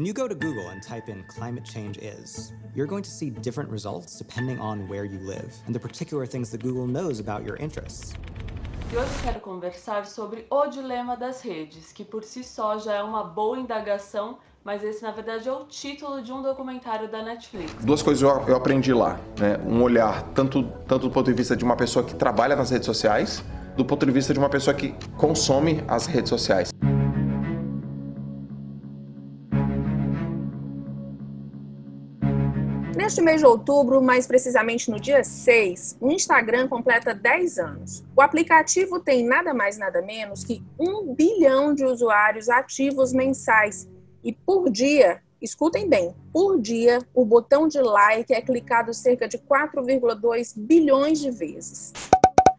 [0.00, 3.28] When you go to Google and type in climate change is, you're going to see
[3.28, 7.44] different results depending on where you live and the particular things that Google knows about
[7.44, 8.14] your interests.
[8.90, 12.94] E hoje eu quero conversar sobre o dilema das redes, que por si só já
[12.94, 17.22] é uma boa indagação, mas esse na verdade é o título de um documentário da
[17.22, 17.84] Netflix.
[17.84, 19.58] Duas coisas eu, eu aprendi lá, né?
[19.66, 22.86] Um olhar tanto, tanto do ponto de vista de uma pessoa que trabalha nas redes
[22.86, 23.44] sociais,
[23.76, 26.70] do ponto de vista de uma pessoa que consome as redes sociais.
[33.10, 38.04] Neste mês de outubro, mais precisamente no dia 6, o Instagram completa 10 anos.
[38.16, 43.90] O aplicativo tem nada mais nada menos que um bilhão de usuários ativos mensais.
[44.22, 49.38] E por dia, escutem bem, por dia, o botão de like é clicado cerca de
[49.38, 51.92] 4,2 bilhões de vezes.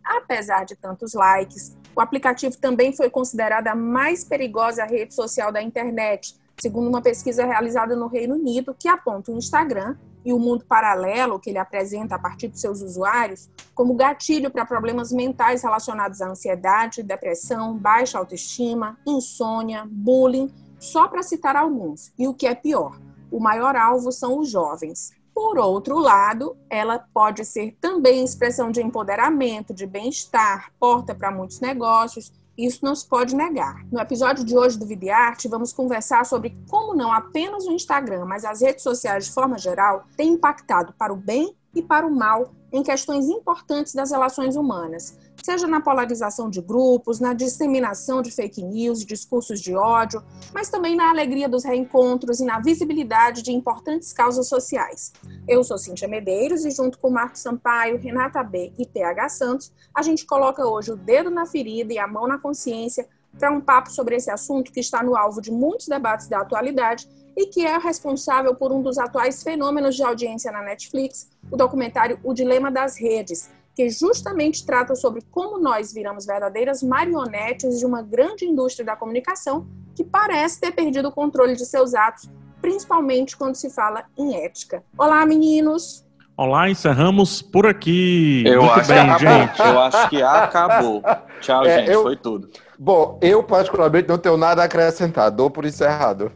[0.04, 5.62] Apesar de tantos likes, o aplicativo também foi considerada a mais perigosa rede social da
[5.62, 10.66] internet, segundo uma pesquisa realizada no Reino Unido, que aponta o Instagram e o mundo
[10.66, 16.22] paralelo que ele apresenta a partir de seus usuários como gatilho para problemas mentais relacionados
[16.22, 20.50] à ansiedade, depressão, baixa autoestima, insônia, bullying,
[20.80, 22.12] só para citar alguns.
[22.18, 23.00] E o que é pior,
[23.32, 25.12] o maior alvo são os jovens.
[25.34, 31.62] Por outro lado, ela pode ser também expressão de empoderamento, de bem-estar, porta para muitos
[31.62, 32.34] negócios
[32.66, 33.86] isso não se pode negar.
[33.92, 38.46] No episódio de hoje do Videarte, vamos conversar sobre como não apenas o Instagram, mas
[38.46, 42.54] as redes sociais de forma geral têm impactado para o bem e para o mal
[42.72, 48.64] em questões importantes das relações humanas, seja na polarização de grupos, na disseminação de fake
[48.64, 54.14] news, discursos de ódio, mas também na alegria dos reencontros e na visibilidade de importantes
[54.14, 55.12] causas sociais.
[55.48, 60.02] Eu sou Cíntia Medeiros e junto com Marcos Sampaio, Renata B e PH Santos, a
[60.02, 63.90] gente coloca hoje o dedo na ferida e a mão na consciência para um papo
[63.90, 67.78] sobre esse assunto que está no alvo de muitos debates da atualidade e que é
[67.78, 72.98] responsável por um dos atuais fenômenos de audiência na Netflix, o documentário O Dilema das
[73.00, 78.96] Redes, que justamente trata sobre como nós viramos verdadeiras marionetes de uma grande indústria da
[78.96, 79.66] comunicação
[79.96, 82.30] que parece ter perdido o controle de seus atos,
[82.62, 84.84] principalmente quando se fala em ética.
[84.98, 86.06] Olá, meninos!
[86.38, 88.44] Olá, encerramos por aqui.
[88.48, 89.60] Eu Muito acho bem, que gente.
[89.60, 91.04] Eu acho que acabou.
[91.40, 91.92] Tchau, é, gente.
[91.92, 92.02] Eu...
[92.02, 92.50] Foi tudo.
[92.80, 95.30] Bom, eu particularmente não tenho nada a acrescentar.
[95.30, 96.32] Dou por encerrado.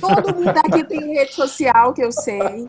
[0.00, 2.66] Todo mundo aqui tem rede social, que eu sei.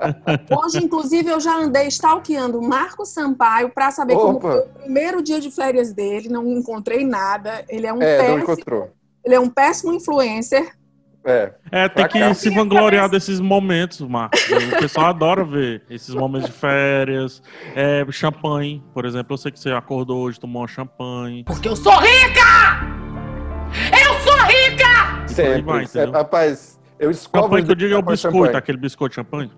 [0.50, 4.25] Hoje, inclusive, eu já andei stalkeando o Marco Sampaio para saber Opa.
[4.25, 6.30] como foi o primeiro dia de férias dele.
[6.30, 7.64] Não encontrei nada.
[7.68, 8.38] Ele é um é, péssimo.
[8.38, 8.90] Não encontrou.
[9.24, 10.80] Ele é um péssimo influencer.
[11.25, 14.42] É, é tem que se vangloriar desses momentos, Marcos.
[14.50, 17.42] O pessoal adora ver esses momentos de férias.
[17.75, 19.34] É, champanhe, por exemplo.
[19.34, 21.44] Eu sei que você acordou hoje, tomou uma champanhe.
[21.44, 23.00] Porque eu sou rica!
[23.92, 25.28] Eu sou rica!
[25.28, 26.12] Sempre, vai, sempre.
[26.12, 27.46] Rapaz, eu escovo.
[27.46, 28.56] Champanhe que eu digo é o biscoito, champanhe.
[28.58, 29.52] aquele biscoito champanhe.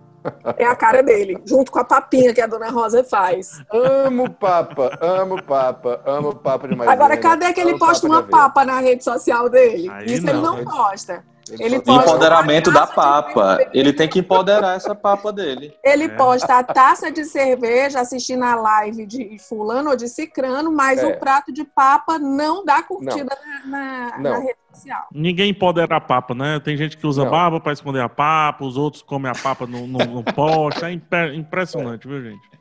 [0.57, 3.59] É a cara dele, junto com a papinha que a dona Rosa faz.
[3.71, 6.89] Amo papa, amo papa, amo papa demais.
[6.89, 9.89] Agora, cadê que ele posta uma papa na rede social dele?
[9.89, 10.33] Aí Isso não.
[10.33, 11.23] ele não posta.
[11.59, 13.59] Ele Empoderamento da papa.
[13.73, 15.73] Ele tem que empoderar essa papa dele.
[15.83, 16.09] Ele é.
[16.09, 21.05] posta a taça de cerveja assistindo a live de fulano ou de cicrano, mas é.
[21.05, 23.71] o prato de papa não dá curtida não.
[23.71, 25.07] Na, na, na, rede social.
[25.11, 26.59] Ninguém empodera a papa, né?
[26.59, 27.31] Tem gente que usa não.
[27.31, 30.85] barba para esconder a papa, os outros comem a papa no, no, no poste.
[30.85, 30.91] É
[31.33, 32.51] impressionante, viu, gente?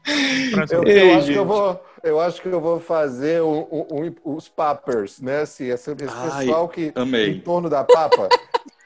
[0.71, 4.37] Eu, eu, acho que eu vou, eu acho que eu vou fazer o, o, o,
[4.37, 5.43] os pappers, né?
[5.43, 7.31] Assim, esse, esse Ai, pessoal que amei.
[7.31, 8.29] em torno da papa.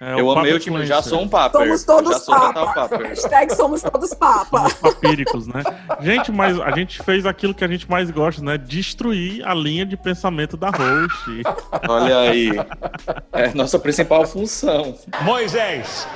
[0.00, 1.60] É, eu amei o time, já sou um paper.
[1.60, 2.97] Somos todos papa.
[2.98, 4.69] Hashtag somos todos papa.
[4.69, 5.62] Somos papíricos, né?
[6.00, 8.58] Gente, mas a gente fez aquilo que a gente mais gosta, né?
[8.58, 11.42] Destruir a linha de pensamento da host.
[11.88, 12.50] Olha aí.
[13.32, 14.98] É nossa principal função.
[15.22, 16.06] Moisés.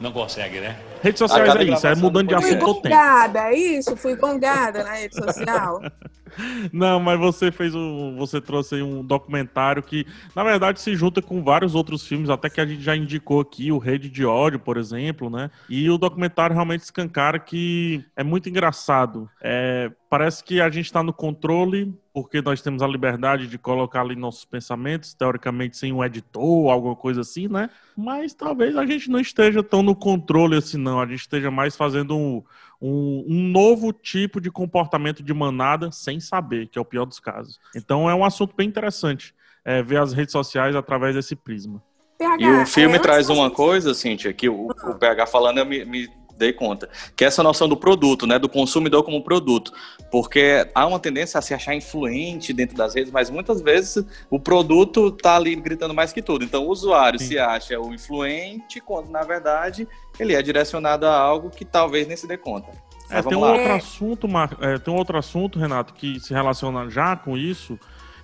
[0.00, 0.76] Não consegue, né?
[1.02, 2.82] Redes sociais é isso, é mudando de assunto o tempo.
[2.82, 3.96] Fui gongada, é isso?
[3.96, 5.80] Fui gongada na rede social.
[6.72, 8.16] Não, mas você fez um.
[8.16, 12.48] Você trouxe aí um documentário que, na verdade, se junta com vários outros filmes, até
[12.48, 15.50] que a gente já indicou aqui, o Rede de Ódio, por exemplo, né?
[15.68, 19.28] E o documentário realmente escancara que é muito engraçado.
[19.42, 24.00] É, parece que a gente está no controle, porque nós temos a liberdade de colocar
[24.00, 27.68] ali nossos pensamentos, teoricamente sem um editor, alguma coisa assim, né?
[27.96, 31.00] Mas talvez a gente não esteja tão no controle assim, não.
[31.00, 32.42] A gente esteja mais fazendo um
[32.80, 37.18] um, um, novo tipo de comportamento de manada sem saber, que é o pior dos
[37.18, 37.58] casos.
[37.74, 39.34] Então é um assunto bem interessante
[39.64, 41.82] é, ver as redes sociais através desse prisma.
[42.18, 45.84] PH, e o filme é traz uma coisa, Cíntia, que o, o PH falando me,
[45.84, 46.08] me
[46.38, 46.88] dei conta.
[47.16, 48.38] Que é essa noção do produto, né?
[48.38, 49.72] Do consumidor como produto.
[50.10, 54.38] Porque há uma tendência a se achar influente dentro das redes, mas muitas vezes o
[54.38, 56.44] produto tá ali gritando mais que tudo.
[56.44, 57.26] Então o usuário Sim.
[57.26, 59.86] se acha o influente, quando na verdade
[60.18, 62.70] ele é direcionado a algo que talvez nem se dê conta.
[63.10, 63.52] É, tem um lá.
[63.52, 64.56] outro assunto, Mar...
[64.60, 67.78] é, tem um outro assunto, Renato, que se relaciona já com isso.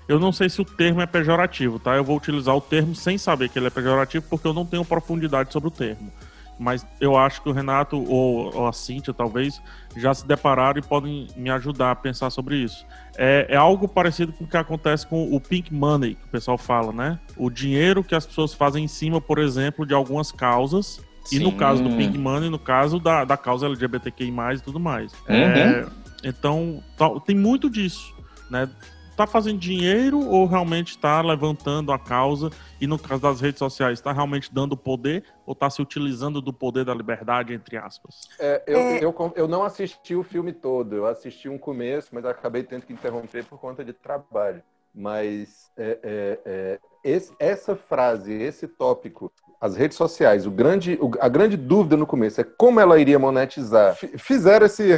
[0.07, 1.97] Eu não sei se o termo é pejorativo, tá?
[1.97, 4.85] Eu vou utilizar o termo sem saber que ele é pejorativo, porque eu não tenho
[4.85, 6.13] profundidade sobre o termo
[6.59, 9.61] mas eu acho que o Renato ou, ou, a Cíntia, talvez,
[9.97, 12.87] já se depararam e podem me ajudar a pensar sobre isso.
[13.17, 16.59] É, é, algo parecido com o que acontece com o pink money, que o pessoal
[16.59, 17.19] fala, né?
[17.37, 21.01] O dinheiro que as pessoas fazem em cima, por exemplo, de algumas causas.
[21.25, 21.37] Sim.
[21.37, 25.13] E no caso do pink money, no caso da, da causa LGBTQI+, e tudo mais.
[25.29, 25.35] Uhum.
[25.35, 25.87] É,
[26.23, 26.83] então,
[27.27, 28.15] tem muito disso,
[28.51, 28.69] né?
[29.15, 32.51] Tá fazendo dinheiro ou realmente está levantando a causa?
[32.81, 36.53] E no caso das redes sociais está realmente dando poder ou está se utilizando do
[36.53, 38.29] poder da liberdade entre aspas?
[38.39, 39.05] É, eu, é...
[39.05, 40.95] Eu, eu, não assisti o filme todo.
[40.95, 44.63] Eu assisti um começo mas acabei tendo que interromper por conta de trabalho.
[44.95, 49.33] Mas é, é, é esse, essa frase esse tópico
[49.65, 53.97] as redes sociais, o grande, a grande dúvida no começo é como ela iria monetizar.
[54.19, 54.91] Fizeram esse,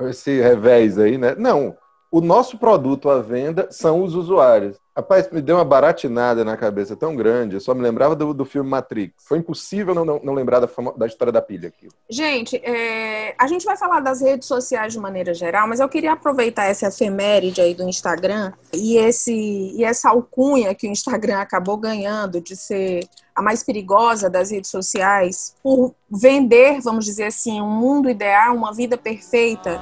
[0.00, 1.34] esse revés aí, né?
[1.34, 1.74] Não,
[2.10, 4.76] o nosso produto à venda são os usuários.
[4.96, 7.56] Rapaz, me deu uma baratinada na cabeça tão grande.
[7.56, 9.12] Eu só me lembrava do, do filme Matrix.
[9.18, 11.88] Foi impossível não, não, não lembrar da, da, história da pilha aqui.
[12.08, 16.14] Gente, é, a gente vai falar das redes sociais de maneira geral, mas eu queria
[16.14, 21.76] aproveitar essa efeméride aí do Instagram e, esse, e essa alcunha que o Instagram acabou
[21.76, 27.70] ganhando de ser a mais perigosa das redes sociais por vender, vamos dizer assim, um
[27.70, 29.78] mundo ideal, uma vida perfeita.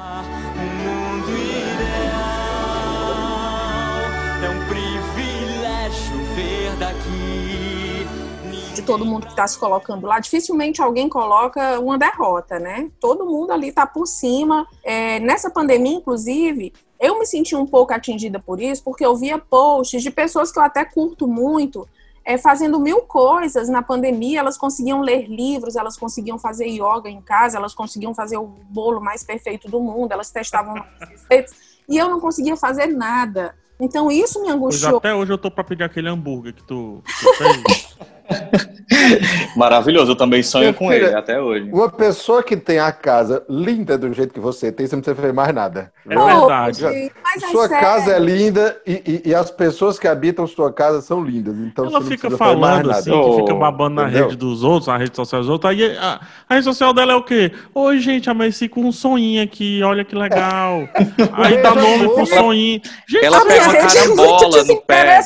[8.85, 12.91] Todo mundo que está se colocando lá, dificilmente alguém coloca uma derrota, né?
[13.01, 14.67] Todo mundo ali está por cima.
[14.83, 19.39] É, nessa pandemia, inclusive, eu me senti um pouco atingida por isso, porque eu via
[19.39, 21.89] posts de pessoas que eu até curto muito,
[22.25, 24.41] é, fazendo mil coisas na pandemia.
[24.41, 29.01] Elas conseguiam ler livros, elas conseguiam fazer yoga em casa, elas conseguiam fazer o bolo
[29.01, 31.55] mais perfeito do mundo, elas testavam receitas,
[31.89, 33.55] e eu não conseguia fazer nada.
[33.81, 34.99] Então isso me angustiou.
[34.99, 37.95] até hoje eu tô para pedir aquele hambúrguer que tu, tu fez.
[39.57, 41.71] Maravilhoso, eu também sonho com ele até hoje.
[41.71, 45.21] Uma pessoa que tem a casa linda do jeito que você tem, você não precisa
[45.21, 45.93] fazer mais nada.
[46.09, 47.13] É verdade.
[47.51, 51.57] sua casa é linda e, e, e, as pessoas que habitam sua casa são lindas.
[51.59, 54.25] Então Ela fica falando assim, oh, que fica babando na entendeu?
[54.25, 55.71] rede dos outros, na rede social dos outros.
[55.71, 57.53] Aí a, a, rede social dela é o quê?
[57.75, 60.89] Oi, gente, amanheci com um soninho aqui, olha que legal.
[61.33, 62.81] Aí dá nome pro soninho.
[63.09, 65.21] Gente, ela pega uma é carambola no pé.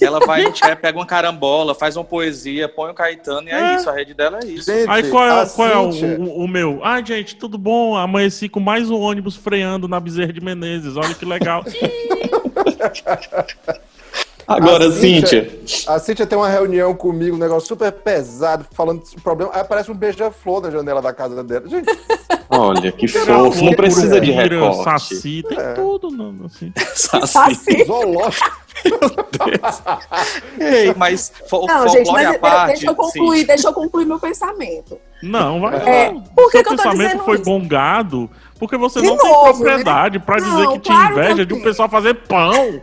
[0.00, 0.44] Ela vai,
[0.80, 4.14] pega uma carambola, faz uma poesia, põe o Caetano e é, é isso, a rede
[4.14, 4.70] dela é isso.
[4.70, 6.80] Gente, Aí qual é, qual é o, o, o, meu?
[6.82, 7.96] Ah, gente, tudo bom?
[7.96, 11.64] Amanheci com mais um ônibus freando na Bezerra de Menezes, olha que legal.
[14.46, 15.92] Agora, a Cíntia, Cíntia.
[15.92, 19.50] A Cíntia tem uma reunião comigo, um negócio super pesado, falando do problema.
[19.52, 21.68] Aí aparece um beija-flor na janela da casa dela.
[21.68, 21.86] Gente.
[22.48, 23.64] Olha, que fofo.
[23.64, 24.84] Não precisa de recorte.
[24.84, 25.72] Saci, tem é.
[25.72, 26.72] tudo, não, assim.
[26.94, 27.26] Saci.
[27.26, 27.82] saci.
[27.86, 28.66] Zoológico.
[30.60, 33.46] Ei, mas fo não, gente, mas parte, deixa eu concluir, sim.
[33.46, 34.98] deixa eu concluir meu pensamento.
[35.22, 35.76] Não, vai.
[35.76, 37.44] É, por que, que o pensamento foi isso?
[37.44, 40.24] bongado porque você de não novo, tem propriedade né?
[40.24, 42.80] para dizer que tinha inveja de um pessoal fazer pão.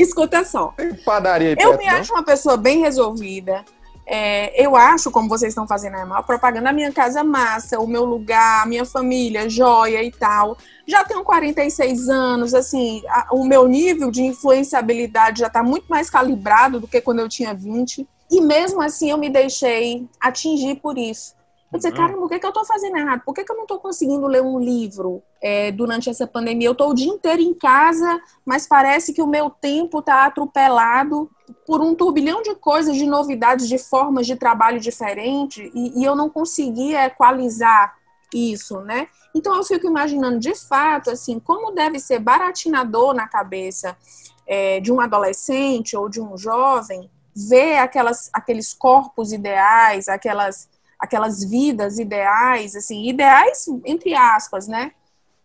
[0.00, 0.74] Escuta só.
[1.04, 3.64] Padaria eu me acho uma pessoa bem resolvida.
[4.06, 7.86] É, eu acho, como vocês estão fazendo a maior propaganda, a minha casa massa, o
[7.86, 10.58] meu lugar, a minha família, joia e tal.
[10.84, 16.10] Já tenho 46 anos, assim, a, o meu nível de influenciabilidade já está muito mais
[16.10, 18.04] calibrado do que quando eu tinha 20.
[18.30, 21.34] E mesmo assim eu me deixei atingir por isso.
[21.72, 23.22] Eu dizer, caramba, o que, é que eu tô fazendo errado?
[23.24, 26.66] Por que, que eu não tô conseguindo ler um livro é, durante essa pandemia?
[26.66, 31.30] Eu tô o dia inteiro em casa, mas parece que o meu tempo tá atropelado
[31.64, 36.16] por um turbilhão de coisas, de novidades, de formas de trabalho diferente, e, e eu
[36.16, 37.96] não conseguia equalizar
[38.34, 39.06] isso, né?
[39.34, 43.96] Então eu fico imaginando de fato, assim, como deve ser baratinador na cabeça
[44.44, 50.68] é, de um adolescente ou de um jovem ver aquelas, aqueles corpos ideais, aquelas
[51.00, 54.92] aquelas vidas ideais, assim, ideais entre aspas, né?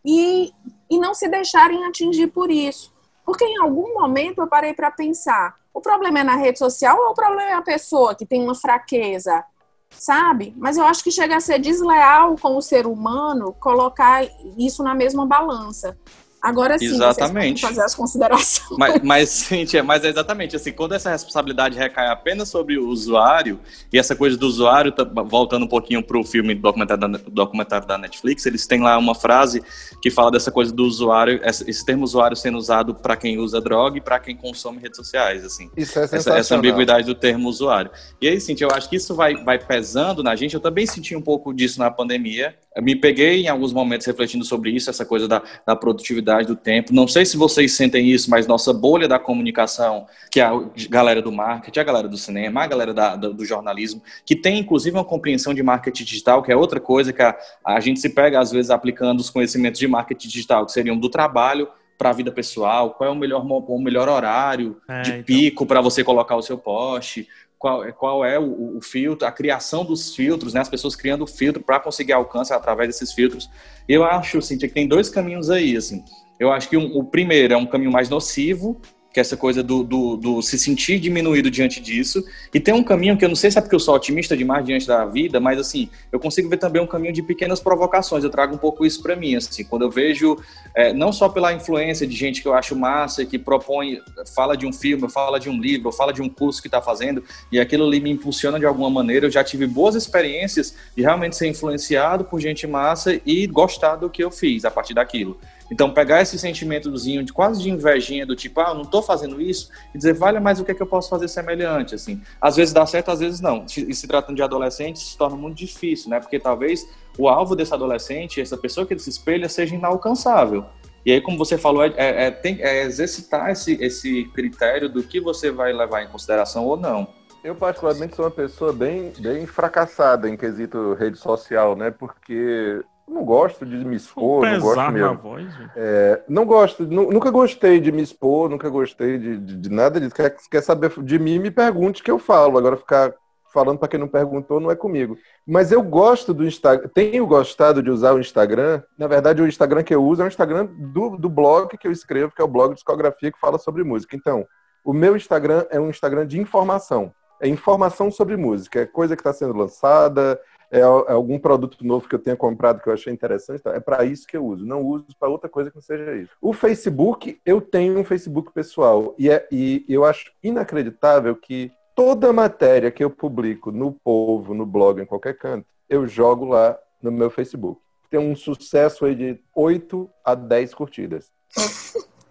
[0.04, 0.54] E,
[0.90, 2.94] e não se deixarem atingir por isso.
[3.26, 7.12] Porque em algum momento eu parei para pensar, o problema é na rede social ou
[7.12, 9.44] o problema é a pessoa que tem uma fraqueza,
[9.90, 10.54] sabe?
[10.58, 14.24] Mas eu acho que chega a ser desleal com o ser humano colocar
[14.58, 15.98] isso na mesma balança.
[16.46, 17.60] Agora sim, Exatamente.
[17.62, 18.78] fazer as considerações.
[18.78, 23.60] Mas, mas, Cíntia, mas é exatamente assim, quando essa responsabilidade recai apenas sobre o usuário,
[23.92, 27.88] e essa coisa do usuário, tá- voltando um pouquinho para o filme documentário da, documentário
[27.88, 29.64] da Netflix, eles têm lá uma frase
[30.00, 33.98] que fala dessa coisa do usuário, esse termo usuário sendo usado para quem usa droga
[33.98, 35.72] e para quem consome redes sociais, assim.
[35.75, 36.40] Isso é essa, sensacional.
[36.40, 37.90] essa ambiguidade do termo usuário.
[38.22, 40.54] E aí, Cintia, eu acho que isso vai, vai pesando na gente.
[40.54, 42.56] Eu também senti um pouco disso na pandemia.
[42.75, 46.56] Eu me peguei em alguns momentos refletindo sobre isso, essa coisa da, da produtividade do
[46.56, 46.92] tempo.
[46.92, 50.51] Não sei se vocês sentem isso, mas nossa bolha da comunicação, que é a
[50.89, 54.58] galera do marketing, a galera do cinema, a galera da- do, do jornalismo, que tem
[54.58, 58.10] inclusive uma compreensão de marketing digital, que é outra coisa que a, a gente se
[58.10, 62.13] pega às vezes aplicando os conhecimentos de marketing digital, que seriam do trabalho para a
[62.13, 65.24] vida pessoal, qual é o melhor, o melhor horário É, de então.
[65.24, 67.25] pico para você colocar o seu post,
[67.58, 70.60] qual, é- qual é o, o filtro, a criação dos filtros, né?
[70.60, 73.50] As pessoas criando filtro para conseguir alcance através desses filtros.
[73.88, 76.04] Eu acho, Cintia, que tem dois caminhos aí, assim.
[76.39, 78.80] Eu acho que um- o primeiro é um caminho mais nocivo,
[79.13, 82.22] que é essa coisa do, do, do se sentir diminuído diante disso.
[82.54, 84.65] E tem um caminho que eu não sei se é porque eu sou otimista demais
[84.65, 88.25] diante da vida, mas assim, eu consigo ver também um caminho de pequenas provocações.
[88.25, 90.38] Eu trago um pouco isso para mim, assim, quando eu vejo,
[90.75, 94.01] é, não só pela influência de gente que eu acho massa que propõe,
[94.36, 97.24] fala de um filme, fala de um livro, fala de um curso que está fazendo,
[97.50, 99.27] e aquilo ali me impulsiona de alguma maneira.
[99.27, 104.10] Eu já tive boas experiências de realmente ser influenciado por gente massa e gostar do
[104.10, 105.39] que eu fiz a partir daquilo.
[105.72, 109.42] Então, pegar esse sentimentozinho de quase de invejinha, do tipo, ah, eu não tô fazendo
[109.42, 112.22] isso, e dizer, vale, mas o que é que eu posso fazer semelhante, assim.
[112.40, 113.66] Às vezes dá certo, às vezes não.
[113.66, 116.20] E se tratando de adolescentes, se torna muito difícil, né?
[116.20, 120.66] Porque talvez o alvo desse adolescente, essa pessoa que ele se espelha, seja inalcançável.
[121.06, 125.04] E aí, como você falou, é, é, é, tem, é exercitar esse, esse critério do
[125.04, 127.08] que você vai levar em consideração ou não.
[127.44, 131.92] Eu, particularmente, sou uma pessoa bem, bem fracassada em quesito rede social, né?
[131.92, 135.18] Porque não gosto de me expor, não gosto Pesar na mesmo.
[135.18, 135.46] voz.
[135.76, 140.00] É, não gosto, nu- nunca gostei de me expor, nunca gostei de, de- de nada
[140.00, 140.16] disso.
[140.16, 142.58] Quer, quer saber de mim, me pergunte que eu falo.
[142.58, 143.14] Agora ficar
[143.54, 145.18] falando para quem não perguntou não é comigo.
[145.48, 148.82] Mas eu gosto do Instagram, tenho gostado de usar o Instagram.
[148.98, 151.92] Na verdade, o Instagram que eu uso é o Instagram do, do blog que eu
[151.92, 154.16] escrevo, que é o blog Discografia, que fala sobre música.
[154.16, 154.46] Então,
[154.84, 157.14] o meu Instagram é um Instagram de informação.
[157.42, 160.40] É informação sobre música, é coisa que está sendo lançada,
[160.72, 163.62] é, é algum produto novo que eu tenha comprado que eu achei interessante.
[163.62, 163.74] tá?
[163.74, 164.66] É para isso que eu uso.
[164.66, 166.32] Não uso para outra coisa que não seja isso.
[166.42, 169.16] O Facebook, eu tenho um Facebook pessoal.
[169.18, 174.66] E, é, e eu acho inacreditável que toda matéria que eu publico no Povo, no
[174.66, 177.80] blog, em qualquer canto, eu jogo lá no meu Facebook.
[178.10, 181.32] Tem um sucesso aí de 8 a 10 curtidas.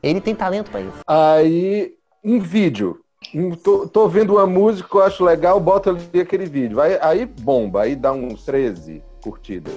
[0.03, 1.01] Ele tem talento pra isso.
[1.07, 3.04] Aí, um vídeo.
[3.35, 6.81] Um- Tô, tô vendo uma música que eu acho legal, bota ali aquele vídeo.
[6.81, 9.73] Aí, aí bomba, aí dá uns 13 curtidas.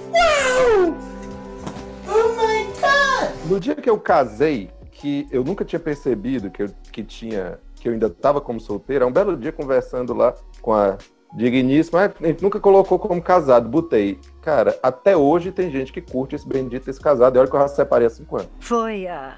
[3.46, 7.88] No dia que eu casei, que eu nunca tinha percebido que eu que tinha, que
[7.88, 10.98] eu ainda estava como solteiro, um belo dia conversando lá com a
[11.34, 14.18] digníssima, "Ah, a gente nunca colocou como casado, botei.
[14.42, 17.60] Cara, até hoje tem gente que curte esse bendito esse casado, e olha que eu
[17.60, 18.50] já separei há cinco anos.
[18.60, 19.36] Foi há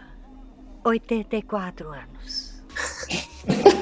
[0.84, 2.62] 84 anos.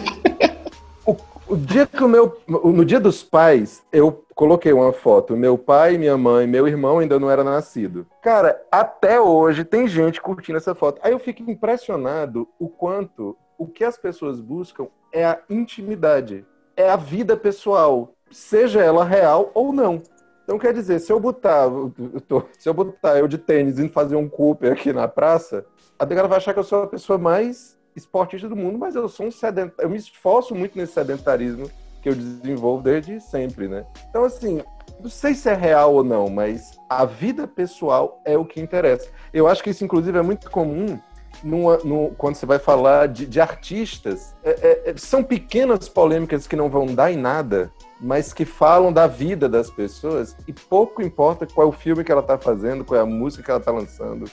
[1.48, 2.38] O dia que o meu.
[2.46, 5.34] No dia dos pais, eu coloquei uma foto.
[5.34, 8.06] Meu pai, minha mãe, meu irmão ainda não era nascido.
[8.22, 11.00] Cara, até hoje tem gente curtindo essa foto.
[11.02, 16.44] Aí eu fico impressionado o quanto o que as pessoas buscam é a intimidade,
[16.76, 20.02] é a vida pessoal, seja ela real ou não.
[20.44, 23.88] Então quer dizer, se eu botar, eu tô- se eu botar eu de tênis e
[23.88, 25.64] fazer um Cooper aqui na praça,
[25.98, 29.08] a galera vai achar que eu sou a pessoa mais esportista do mundo, mas eu
[29.08, 33.84] sou um sedentário, eu me esforço muito nesse sedentarismo que eu desenvolvo desde sempre, né?
[34.08, 34.62] Então, assim,
[35.00, 39.08] não sei se é real ou não, mas a vida pessoal é o que interessa.
[39.32, 40.98] Eu acho que isso, inclusive, é muito comum
[41.42, 41.78] numa-
[42.16, 44.34] quando você vai falar de, de artistas.
[44.42, 44.50] É-
[44.86, 49.06] é- é- são pequenas polêmicas que não vão dar em nada, mas que falam da
[49.06, 52.98] vida das pessoas e pouco importa qual é o filme que ela está fazendo, qual
[52.98, 54.24] é a música que ela está lançando.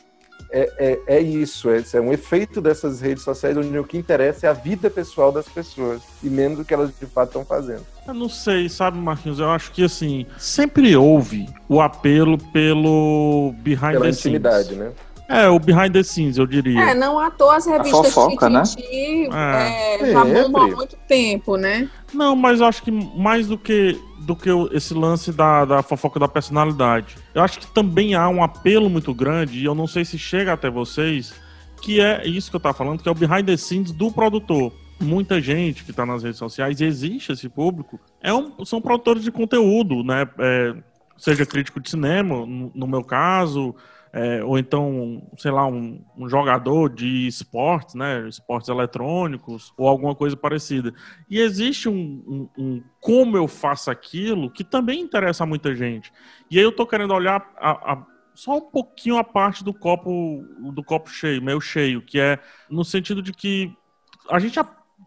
[0.58, 4.48] É, é, é isso, é, é um efeito dessas redes sociais onde o que interessa
[4.48, 7.86] é a vida pessoal das pessoas e menos o que elas de fato estão fazendo.
[8.08, 9.40] Eu não sei, sabe, Marquinhos?
[9.40, 14.80] Eu acho que assim, sempre houve o apelo pelo behind Pela the intimidade, scenes.
[14.80, 14.92] né?
[15.28, 16.92] É, o behind the scenes, eu diria.
[16.92, 18.64] É, não à toa as revistas fofoca, né?
[19.34, 20.04] É.
[20.04, 21.90] é, já bombam há muito tempo, né?
[22.14, 26.20] Não, mas eu acho que mais do que do que esse lance da, da fofoca
[26.20, 27.15] da personalidade.
[27.34, 30.53] Eu acho que também há um apelo muito grande, e eu não sei se chega
[30.53, 31.34] até vocês,
[31.82, 34.74] que é isso que eu tava falando, que é o behind the scenes do produtor.
[35.00, 39.32] Muita gente que tá nas redes sociais, existe esse público, é um- são produtores de
[39.32, 40.27] conteúdo, né?
[40.39, 40.74] É,
[41.17, 43.75] seja crítico de cinema, no, no meu caso,
[44.15, 50.15] é, ou então, sei lá, um, um, jogador de esportes, né, esportes eletrônicos, ou alguma
[50.15, 50.93] coisa parecida.
[51.29, 56.13] E existe um, um, um, como eu faço aquilo que também interessa a muita gente.
[56.50, 60.45] E aí eu tô querendo olhar a, a, só um pouquinho a parte do copo
[60.74, 63.75] do copo cheio, meio cheio, que é no sentido de que
[64.29, 64.57] a gente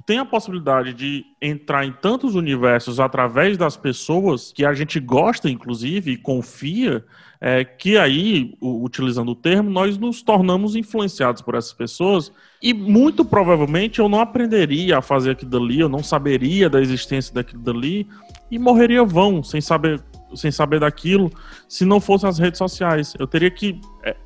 [0.04, 5.48] tem a possibilidade de entrar em tantos universos através das pessoas que a gente gosta,
[5.48, 7.04] inclusive, e confia,
[7.40, 13.24] é, que aí, utilizando o termo, nós nos tornamos influenciados por essas pessoas e muito
[13.24, 18.08] provavelmente eu não aprenderia a fazer aquilo dali, eu não saberia da existência daquilo dali
[18.50, 20.02] e morreria vão, sem saber,
[20.34, 21.30] sem saber daquilo,
[21.68, 23.14] se não fossem as redes sociais.
[23.18, 24.16] Eu teria que é,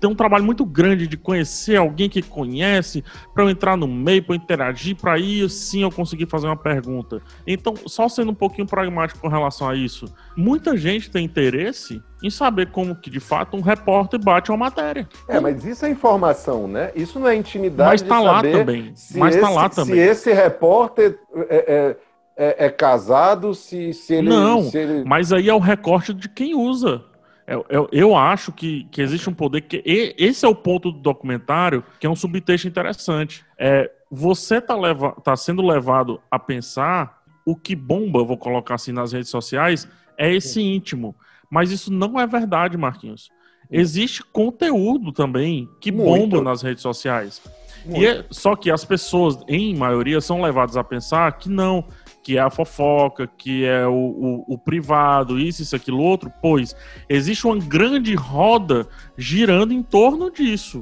[0.00, 4.22] tem um trabalho muito grande de conhecer alguém que conhece, para eu entrar no meio,
[4.22, 7.20] para interagir, para aí sim eu conseguir fazer uma pergunta.
[7.46, 12.30] Então, só sendo um pouquinho pragmático com relação a isso, muita gente tem interesse em
[12.30, 15.08] saber como que de fato um repórter bate uma matéria.
[15.28, 16.90] É, mas isso é informação, né?
[16.94, 17.90] Isso não é intimidade.
[17.90, 18.94] Mas tá lá também.
[19.14, 19.94] Mas tá lá também.
[19.94, 21.96] Se esse repórter é, é,
[22.36, 24.28] é, é casado, se, se ele.
[24.28, 25.04] Não, se ele...
[25.04, 27.02] mas aí é o recorte de quem usa.
[27.46, 30.90] Eu, eu, eu, acho que, que existe um poder que e, esse é o ponto
[30.90, 33.44] do documentário que é um subtexto interessante.
[33.58, 38.92] É você tá, leva, tá sendo levado a pensar o que bomba, vou colocar assim
[38.92, 41.16] nas redes sociais, é esse íntimo.
[41.50, 43.28] Mas isso não é verdade, Marquinhos.
[43.70, 46.42] Existe conteúdo também que bomba Muito.
[46.42, 47.42] nas redes sociais.
[47.86, 51.84] E é, só que as pessoas, em maioria, são levadas a pensar que não
[52.24, 56.74] que é a fofoca, que é o, o, o, privado, isso, isso, aquilo, outro, pois
[57.06, 60.80] existe uma grande roda girando em torno disso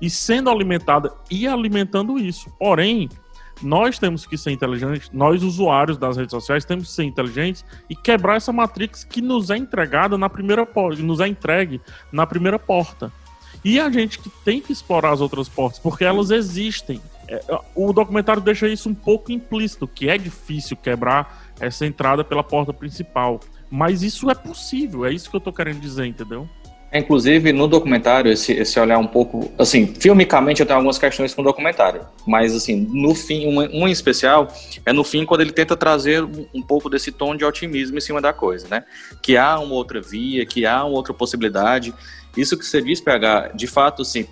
[0.00, 2.50] e sendo alimentada e alimentando isso.
[2.58, 3.08] Porém,
[3.62, 7.94] nós temos que ser inteligentes, nós usuários das redes sociais temos que ser inteligentes e
[7.94, 12.58] quebrar essa matrix que nos é entregada na primeira porta, nos é entregue na primeira
[12.58, 13.12] porta.
[13.64, 17.00] E a gente que tem que explorar as outras portas, porque elas existem.
[17.28, 17.40] É,
[17.74, 22.72] o documentário deixa isso um pouco implícito, que é difícil quebrar essa entrada pela porta
[22.72, 23.40] principal.
[23.70, 26.48] Mas isso é possível, é isso que eu tô querendo dizer, entendeu?
[26.92, 29.50] É, inclusive, no documentário, esse, esse olhar um pouco.
[29.58, 32.02] Assim, filmicamente eu tenho algumas questões com o documentário.
[32.26, 34.48] Mas, assim, no fim, um em especial
[34.84, 38.00] é no fim quando ele tenta trazer um, um, pouco desse tom de otimismo em
[38.00, 38.84] cima da coisa, né?
[39.22, 41.94] Que há uma outra via, que há uma outra possibilidade.
[42.36, 44.26] Isso que você diz, PH, de fato, assim,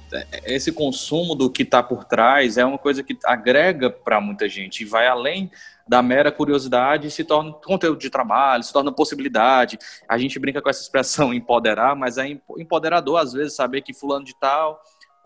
[0.45, 4.83] esse consumo do que está por trás é uma coisa que agrega para muita gente
[4.83, 5.51] e vai além
[5.87, 9.77] da mera curiosidade se torna conteúdo de trabalho, se torna possibilidade.
[10.09, 14.25] A gente brinca com essa expressão empoderar, mas é empoderador às vezes saber que fulano
[14.25, 14.81] de tal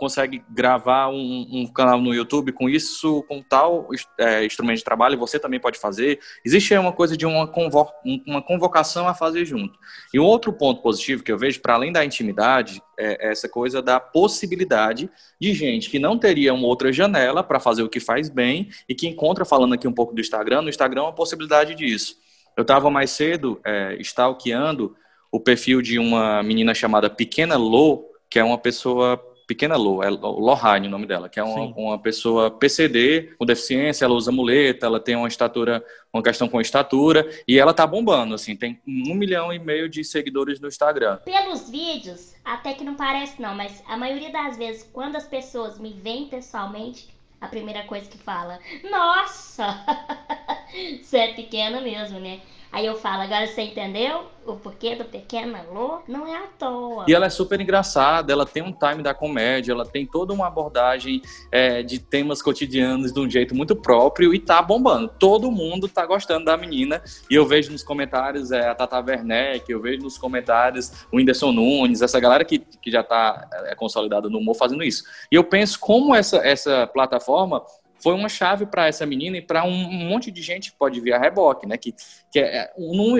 [0.04, 3.88] consegue gravar um, um, canal no YouTube com isso, com tal
[4.20, 6.20] é, instrumento de trabalho, você também pode fazer.
[6.44, 7.90] Existe uma coisa de uma, convo
[8.26, 9.78] uma convocação a fazer junto.
[10.12, 13.80] E um outro ponto positivo que eu vejo, para além da intimidade, é essa coisa
[13.80, 18.28] da possibilidade de gente que não teria uma outra janela para fazer o que faz
[18.28, 21.74] bem e que encontra, falando aqui um pouco do Instagram, no Instagram é uma possibilidade
[21.74, 22.16] disso.
[22.54, 24.94] Eu estava mais cedo é, stalkeando
[25.32, 30.09] o perfil de uma menina chamada Pequena Lô, que é uma pessoa Pequena Lô, é
[30.09, 34.87] Lohane o nome dela, que é uma, uma, pessoa PCD, com deficiência, ela usa muleta,
[34.87, 39.14] ela tem uma estatura, uma questão com estatura, e ela tá bombando, assim, tem um
[39.14, 41.18] milhão e meio de seguidores no Instagram.
[41.24, 45.78] Pelos vídeos, até que não parece não, mas a maioria das vezes, quando as pessoas
[45.78, 48.59] me veem pessoalmente, a primeira coisa que fala,
[48.90, 49.85] nossa,
[51.02, 52.40] você é pequena mesmo, né?
[52.74, 56.00] Aí eu falo, agora você entendeu o porquê do pequeno alô?
[56.08, 57.04] Não é à toa.
[57.06, 60.48] E ela é super engraçada, ela tem um time da comédia, ela tem toda uma
[60.48, 65.06] abordagem é, de temas cotidianos de um jeito muito próprio e tá bombando.
[65.06, 67.00] Todo mundo tá gostando da menina.
[67.30, 71.52] E eu vejo nos comentários é, a Tata Werneck, eu vejo nos comentários o Whindersson
[71.52, 75.04] Nunes, essa galera que, que já tá é, consolidada no humor fazendo isso.
[75.30, 77.62] E eu penso como essa, essa plataforma
[78.04, 81.14] foi uma chave para essa menina e para um, monte de gente que pode vir
[81.14, 81.78] a reboque, né?
[81.78, 81.94] Que,
[82.30, 82.70] que é,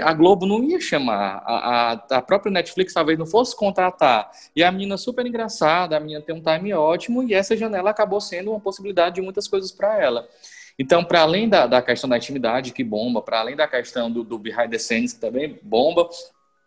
[0.03, 4.31] a Globo não ia chamar, a, a, a, própria Netflix talvez não fosse contratar.
[4.55, 8.21] E a menina super engraçada, a menina tem um time ótimo e essa janela acabou
[8.21, 10.29] sendo uma possibilidade de muitas coisas para ela.
[10.79, 14.23] Então, para além da, da, questão da intimidade que bomba, para além da questão do,
[14.23, 16.11] do behind the scenes que também bomba,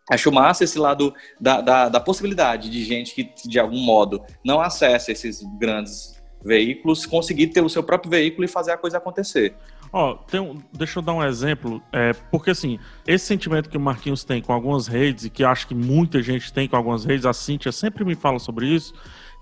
[0.09, 4.61] Acho massa esse lado da, da, da, possibilidade de gente que, de algum modo, não
[4.61, 6.16] acessa esses grandes
[6.47, 9.55] veículos, conseguir ter o seu próprio veículo e fazer a coisa acontecer.
[9.91, 13.79] Ó, oh, um, deixa eu dar um exemplo, é, porque assim, esse sentimento que o
[13.79, 17.25] Marquinhos tem com algumas redes, e que acho que muita gente tem com algumas redes,
[17.25, 18.93] a Cintia sempre me fala sobre isso,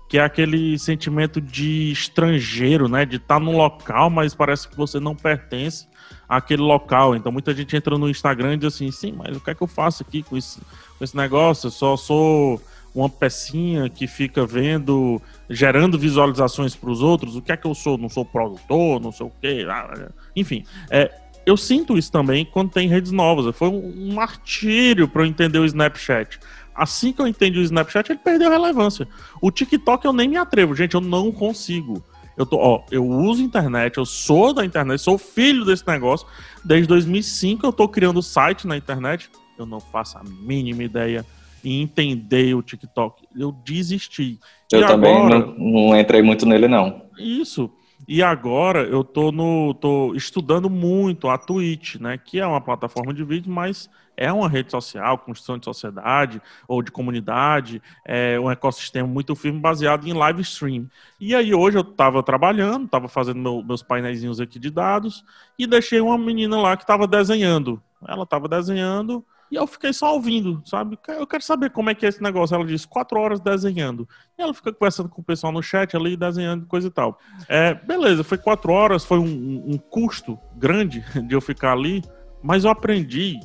[0.08, 3.04] que é aquele sentimento de estrangeiro, né?
[3.04, 5.88] De estar tá num local, mas parece que você não pertence
[6.28, 7.16] àquele local.
[7.16, 9.62] Então muita gente entra no Instagram e diz assim, sim, mas o que é que
[9.62, 10.60] eu faço aqui com esse,
[10.96, 11.66] com esse negócio?
[11.66, 12.62] Eu só sou
[13.00, 17.36] uma pecinha que fica vendo, gerando visualizações para os outros.
[17.36, 17.98] O que é que eu sou?
[17.98, 19.66] Não sou produtor, não sei o quê.
[19.68, 21.12] Ah, enfim, é,
[21.44, 23.54] eu sinto isso também quando tem redes novas.
[23.54, 26.40] Foi um, martírio para eu entender o Snapchat.
[26.74, 29.06] Assim que eu entendi o Snapchat, ele perdeu relevância.
[29.42, 32.02] O TikTok eu nem me atrevo, gente, eu não consigo.
[32.34, 36.26] Eu, tô, ó, eu uso internet, eu sou da internet, sou filho desse negócio.
[36.64, 39.30] Desde 2005 eu tô criando site na internet.
[39.58, 41.24] Eu não faço a mínima ideia
[41.68, 43.24] em entender o TikTok.
[43.34, 44.38] Eu desisti.
[44.70, 45.54] Eu E também agora- não,
[45.88, 47.02] não entrei muito nele, não.
[47.18, 47.70] isso.
[48.06, 53.12] E agora eu tô no tô estudando muito a Twitch, né, que é uma plataforma
[53.12, 58.48] de vídeo, mas é uma rede social, construção de sociedade ou de comunidade, é um
[58.50, 60.86] ecossistema muito firme baseado em live stream.
[61.20, 65.24] E aí hoje eu estava trabalhando, estava fazendo meu- meus painéis aqui de dados
[65.58, 67.82] e deixei uma menina lá que estava desenhando.
[68.06, 70.98] Ela estava desenhando e eu fiquei só ouvindo, sabe?
[71.08, 72.54] Eu quero saber como é que é esse negócio.
[72.54, 74.08] Ela disse quatro horas desenhando.
[74.38, 77.18] E ela fica conversando com o pessoal no chat ali, desenhando coisa e tal.
[77.48, 82.02] É, beleza, foi quatro horas, foi um, um- um custo grande de eu ficar ali,
[82.42, 83.38] mas eu aprendi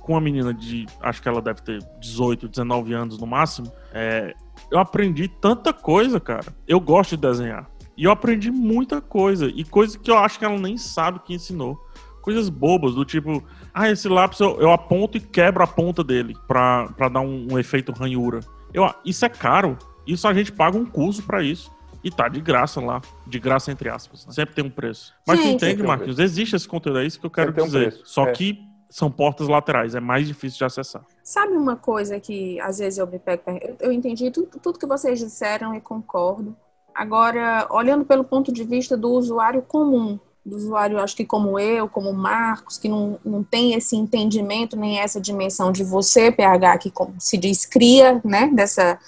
[0.00, 4.34] com uma menina de, acho que ela deve ter 18, 19 anos no máximo, é,
[4.70, 6.54] eu aprendi tanta coisa, cara.
[6.68, 7.70] Eu gosto de desenhar.
[7.96, 9.46] E eu aprendi muita coisa.
[9.46, 11.78] E coisa que eu acho que ela nem sabe que ensinou.
[12.20, 13.42] Coisas bobas, do tipo,
[13.74, 17.48] ah, esse lápis eu, eu aponto e quebro a ponta dele pra, pra dar um,
[17.52, 18.40] um efeito ranhura.
[18.72, 19.76] Eu, isso é caro.
[20.06, 21.72] Isso a gente paga um curso pra isso.
[22.02, 23.00] E tá de graça lá.
[23.26, 24.26] De graça, entre aspas.
[24.26, 24.32] né?
[24.32, 25.12] Sempre tem um preço.
[25.26, 26.18] Mas tu Gente, entende, Tem um Marquinhos?
[26.18, 27.80] Existe esse conteúdo, é isso que eu quero Sempre um dizer.
[27.92, 28.32] preço, Só é.
[28.32, 28.58] que
[28.90, 31.02] são portas laterais, é mais difícil de acessar.
[31.22, 33.42] Sabe uma coisa que às vezes eu me pego.
[33.48, 36.54] eu- Eu entendi tudo, tudo que vocês disseram e concordo.
[36.94, 41.88] Agora, olhando pelo ponto de vista do usuário comum, do usuário, acho que como eu,
[41.88, 46.78] como o Marcos, que não, não tem esse entendimento nem essa dimensão de você, PH,
[46.78, 48.98] que se diz, cria, né, dessa,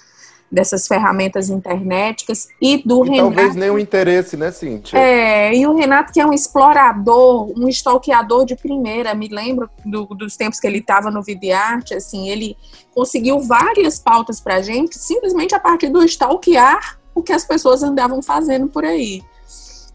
[0.51, 3.35] dessas ferramentas internéticas, e do E Renato.
[3.35, 4.97] talvez nem o interesse, né, Cíntia?
[4.97, 10.05] É, e o Renato, que é um explorador, um stalkeador de primeira, me lembro do-
[10.07, 12.57] dos tempos que ele estava no Videarte, assim, ele
[12.95, 18.23] conseguiu várias pautas pra gente, simplesmente a partir do stalkear o que as pessoas andavam
[18.23, 19.21] fazendo por aí.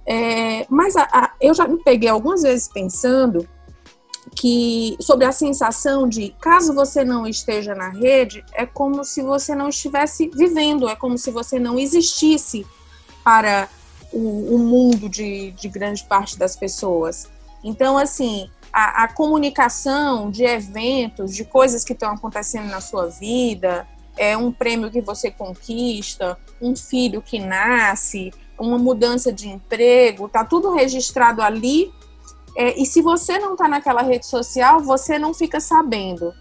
[0.07, 3.49] É, mas a- a- eu já me peguei algumas vezes pensando
[4.35, 9.55] que sobre a sensação de caso você não esteja na rede, é como se você
[9.55, 12.67] não estivesse vivendo, é como se você não existisse
[13.23, 13.69] para
[14.13, 17.29] o, o mundo de, de grande parte das pessoas.
[17.63, 23.87] Então, assim, a, a comunicação de eventos, de coisas que estão acontecendo na sua vida,
[24.17, 28.33] é um prêmio que você conquista, um filho que nasce,
[28.63, 31.93] uma mudança de emprego, tá tudo registrado ali.
[32.57, 36.33] É, e se você não está naquela rede social, você não fica sabendo.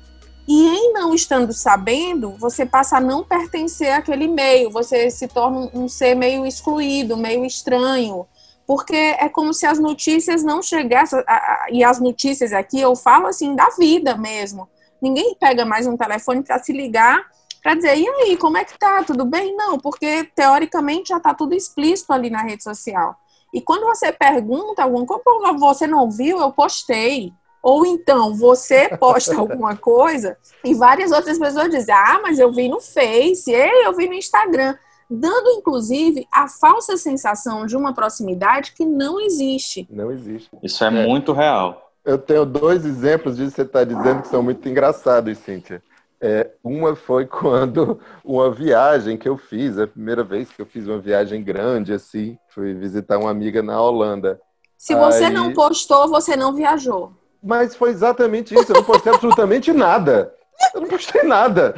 [0.48, 5.70] E em não estando sabendo, você passa a não pertencer àquele meio, você se torna
[5.74, 8.26] um- ser meio excluído, meio estranho,
[8.66, 11.24] porque é como se as notícias não chegassem,
[11.72, 14.68] e as notícias aqui eu falo assim da vida mesmo.
[15.02, 17.22] Ninguém pega mais um telefone para se ligar
[17.62, 19.04] para dizer, e aí, como é que tá?
[19.04, 19.56] Tudo bem?
[19.56, 23.15] Não, porque teoricamente já tá tudo explícito ali na rede social.
[23.54, 26.39] E quando você pergunta alguma coisa, "Pô, você não viu?
[26.39, 27.34] Eu postei.
[27.62, 32.67] Ou então você posta alguma coisa e várias outras pessoas dizem: Ah, mas eu vi
[32.67, 34.76] no Face, ei, eu vi no Instagram.
[35.10, 39.86] Dando, inclusive, a falsa sensação de uma proximidade que não existe.
[39.91, 40.50] Não existe.
[40.63, 41.91] Isso é, muito real.
[42.04, 45.84] Eu tenho dois exemplos disso que você está dizendo que são muito engraçados, Cíntia.
[46.22, 50.88] É, uma foi quando uma viagem que eu fiz, a primeira vez que eu fiz
[50.88, 54.40] uma viagem grande, assim, fui visitar uma amiga na Holanda.
[54.78, 57.14] Se você Aí- não postou, você não viajou.
[57.44, 60.32] Mas foi exatamente isso, eu não postei absolutamente nada.
[60.76, 61.74] Eu não postei nada.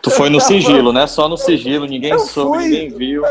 [0.00, 1.08] Tu foi no Eu sigilo, né?
[1.08, 3.22] Só no sigilo, ninguém Eu soube, fui- ninguém viu.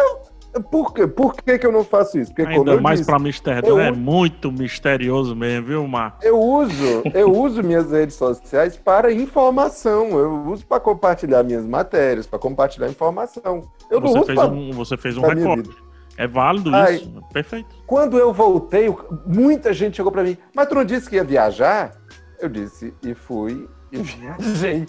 [0.69, 1.07] Por quê?
[1.07, 2.31] Por que, que eu não faço isso?
[2.33, 6.23] Porque, Ainda mais pra Amsterdã, é muito misterioso mesmo, viu, Marcos?
[6.23, 10.09] Eu uso, eu uso minhas redes sociais para informação.
[10.17, 13.63] Eu uso para compartilhar minhas matérias, para compartilhar informação.
[13.89, 14.47] Eu não Você uso fez, pra...
[14.47, 15.69] um, você fez um recorte.
[16.17, 16.97] É válido Ai.
[16.97, 17.11] isso?
[17.33, 17.75] Perfeito.
[17.87, 18.93] Quando eu voltei,
[19.25, 20.37] muita gente chegou para mim.
[20.55, 21.93] Mas tu não disse que ia viajar?
[22.39, 24.85] Eu disse e fui e viajei.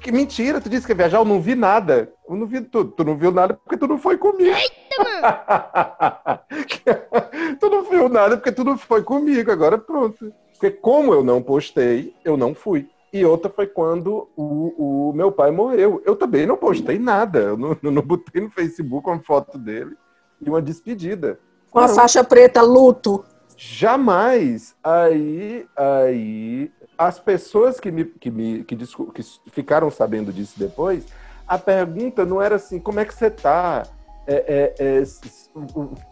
[0.00, 0.60] Que mentira!
[0.60, 1.18] Tu disse que ia viajar?
[1.18, 2.12] Eu não vi nada.
[2.28, 2.92] Eu não vi tudo.
[2.92, 4.56] Tu não viu nada porque tu não foi comigo.
[7.60, 9.50] tu não viu nada porque tu não foi comigo.
[9.50, 10.32] Agora pronto.
[10.52, 12.88] Porque como eu não postei, eu não fui.
[13.12, 16.02] E outra foi quando o, o meu pai morreu.
[16.04, 17.40] Eu também não postei nada.
[17.40, 19.96] Eu não, eu não botei no Facebook uma foto dele
[20.40, 21.40] e uma despedida.
[21.70, 21.94] Com a Não.
[21.94, 23.24] faixa preta, luto.
[23.56, 24.76] Jamais.
[24.84, 31.06] Aí, aí, as pessoas que me, que me que, que ficaram sabendo disso depois,
[31.46, 33.84] a pergunta não era assim, como é que você tá?
[34.30, 35.02] É, é, é,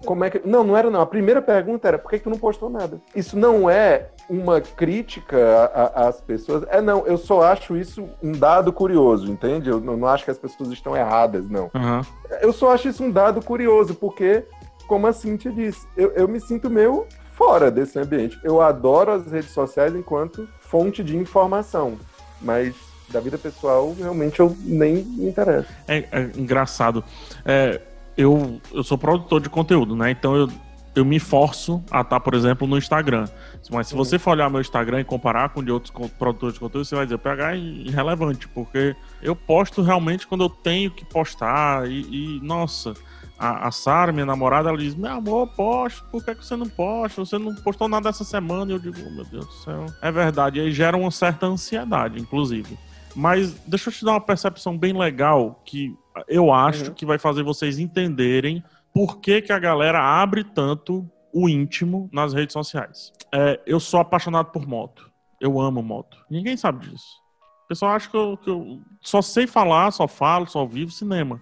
[0.06, 0.40] como é que.
[0.48, 1.02] Não, não era não.
[1.02, 2.98] A primeira pergunta era por que, que tu não postou nada?
[3.14, 6.64] Isso não é uma crítica às pessoas.
[6.70, 9.68] É não, eu só acho isso um dado curioso, entende?
[9.68, 11.70] Eu não acho que as pessoas estão erradas, não.
[11.74, 12.00] Uhum.
[12.40, 14.46] Eu só acho isso um dado curioso, porque,
[14.86, 18.38] como a Cintia disse, eu, eu me sinto meio fora desse ambiente.
[18.42, 21.98] Eu adoro as redes sociais enquanto fonte de informação,
[22.40, 22.74] mas
[23.10, 25.68] da vida pessoal realmente eu nem me interesso.
[25.86, 27.04] É, é engraçado.
[27.44, 27.80] É,
[28.16, 30.10] eu, eu sou produtor de conteúdo, né?
[30.10, 30.48] Então eu,
[30.94, 33.26] eu me forço a estar, por exemplo, no Instagram.
[33.70, 34.02] Mas se uhum.
[34.02, 37.04] você for olhar meu Instagram e comparar com de outros produtores de conteúdo, você vai
[37.04, 42.40] dizer, PH é irrelevante, porque eu posto realmente quando eu tenho que postar e, e
[42.42, 42.94] nossa,
[43.38, 46.68] a, a Sara, minha namorada, ela diz: Meu amor, posto, por que, que você não
[46.68, 47.24] posta?
[47.24, 48.70] Você não postou nada essa semana.
[48.70, 49.86] E eu digo: oh, Meu Deus do céu.
[50.00, 50.58] É verdade.
[50.58, 52.78] E aí gera uma certa ansiedade, inclusive.
[53.14, 55.94] Mas deixa eu te dar uma percepção bem legal que
[56.28, 56.94] eu acho uhum.
[56.94, 62.32] que vai fazer vocês entenderem por que, que a galera abre tanto o íntimo nas
[62.32, 63.12] redes sociais.
[63.32, 65.10] É, eu sou apaixonado por moto.
[65.40, 66.16] Eu amo moto.
[66.30, 67.26] Ninguém sabe disso.
[67.64, 71.40] O pessoal acha que eu, que eu só sei falar, só falo, só vivo cinema.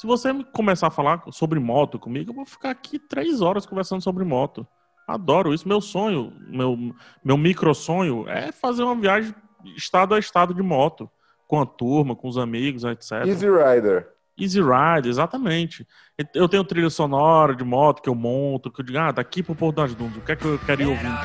[0.00, 4.00] Se você começar a falar sobre moto comigo, eu vou ficar aqui três horas conversando
[4.00, 4.66] sobre moto.
[5.06, 5.68] Adoro isso.
[5.68, 6.74] Meu sonho, meu,
[7.22, 9.34] meu micro sonho é fazer uma viagem
[9.76, 11.10] estado a estado de moto.
[11.46, 13.26] Com a turma, com os amigos, etc.
[13.26, 14.08] Easy Rider.
[14.38, 15.86] Easy Rider, exatamente.
[16.32, 19.54] Eu tenho trilha sonora de moto que eu monto, que eu digo, ah, daqui pro
[19.54, 21.18] Porto das Dunas, o que é que eu quero ir ouvindo?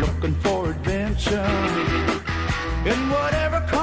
[0.00, 1.40] Looking for adventure
[2.86, 3.79] and whatever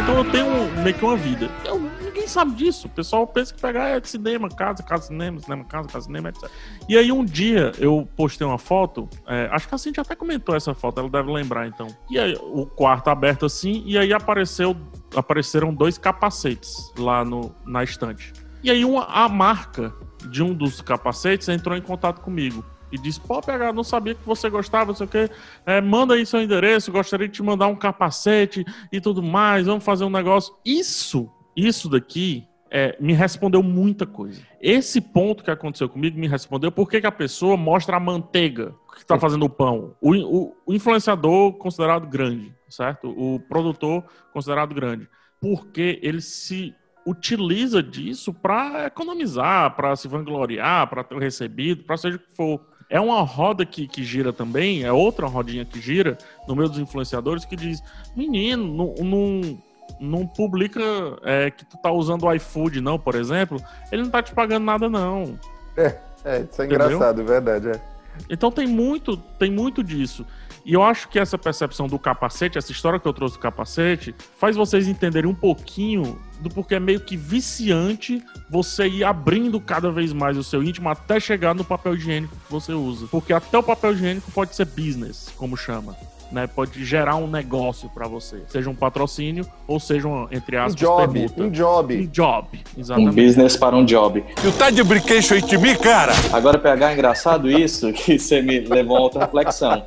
[0.00, 1.50] Então eu tenho meio que uma vida.
[1.64, 2.86] Eu, ninguém sabe disso.
[2.86, 6.50] O pessoal pensa que pegar é cinema, casa, casa, cinema, cinema, casa, casa, cinema, etc.
[6.88, 10.54] E aí um dia eu postei uma foto, é, acho que a Cintia até comentou
[10.54, 11.86] essa foto, ela deve lembrar então.
[12.10, 14.76] E aí o quarto aberto assim, e aí apareceu,
[15.14, 18.32] apareceram dois capacetes lá no, na estante.
[18.62, 19.92] E aí uma, a marca
[20.30, 24.24] de um dos capacetes entrou em contato comigo e disse: Pô, PH, não sabia que
[24.24, 25.30] você gostava, não sei o quê.
[25.64, 29.82] É, manda aí seu endereço, gostaria de te mandar um capacete e tudo mais, vamos
[29.82, 30.54] fazer um negócio.
[30.64, 34.40] Isso, isso daqui é, me respondeu muita coisa.
[34.58, 38.74] Esse ponto que aconteceu comigo me respondeu por que, que a pessoa mostra a manteiga
[38.94, 39.94] que está fazendo o pão.
[40.00, 43.10] O, o, o, influenciador considerado grande, certo?
[43.10, 45.06] O produtor considerado grande.
[45.38, 46.74] Porque ele se
[47.06, 52.71] utiliza disso para economizar, para se vangloriar, para ter recebido, para seja o que for.
[52.92, 56.78] É uma roda que, que gira também, é outra rodinha que gira no meio dos
[56.78, 57.82] influenciadores que diz:
[58.14, 59.58] menino, não, não,
[59.98, 60.78] não publica
[61.22, 63.56] é, que tu tá usando o iFood, não, por exemplo,
[63.90, 65.38] ele não tá te pagando nada, não.
[65.74, 65.86] É,
[66.22, 66.66] é isso é Entendeu?
[66.66, 67.68] engraçado, verdade.
[67.70, 67.80] É.
[68.28, 70.26] Então tem muito, tem muito disso.
[70.64, 74.14] E eu acho que essa percepção do capacete, essa história que eu trouxe do capacete,
[74.38, 79.90] faz vocês entenderem um pouquinho do porquê é meio que viciante você ir abrindo cada
[79.90, 83.06] vez mais o seu íntimo até chegar no papel higiênico que você usa.
[83.10, 85.96] Porque até o papel higiênico pode ser business, como chama.
[86.30, 90.72] Né, pode gerar um negócio para você, seja um patrocínio ou seja um, entre aspas,
[90.72, 91.42] um job, permuta.
[91.42, 93.10] um job, um job, exatamente.
[93.10, 94.24] Um business para um job.
[94.42, 96.14] E o tá de brinquedo aí de mim, cara.
[96.32, 99.84] Agora pegar é engraçado isso que você me levou a outra reflexão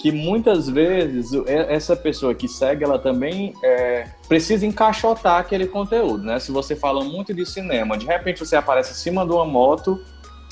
[0.00, 6.40] que muitas vezes essa pessoa que segue, ela também é, precisa encaixotar aquele conteúdo, né?
[6.40, 10.02] Se você fala muito de cinema, de repente você aparece em cima de uma moto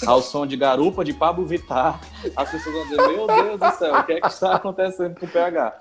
[0.06, 1.98] ao som de garupa de Pablo Vittar,
[2.36, 5.24] as pessoas vão dizer, meu Deus do céu, o que é que está acontecendo com
[5.24, 5.78] o PH?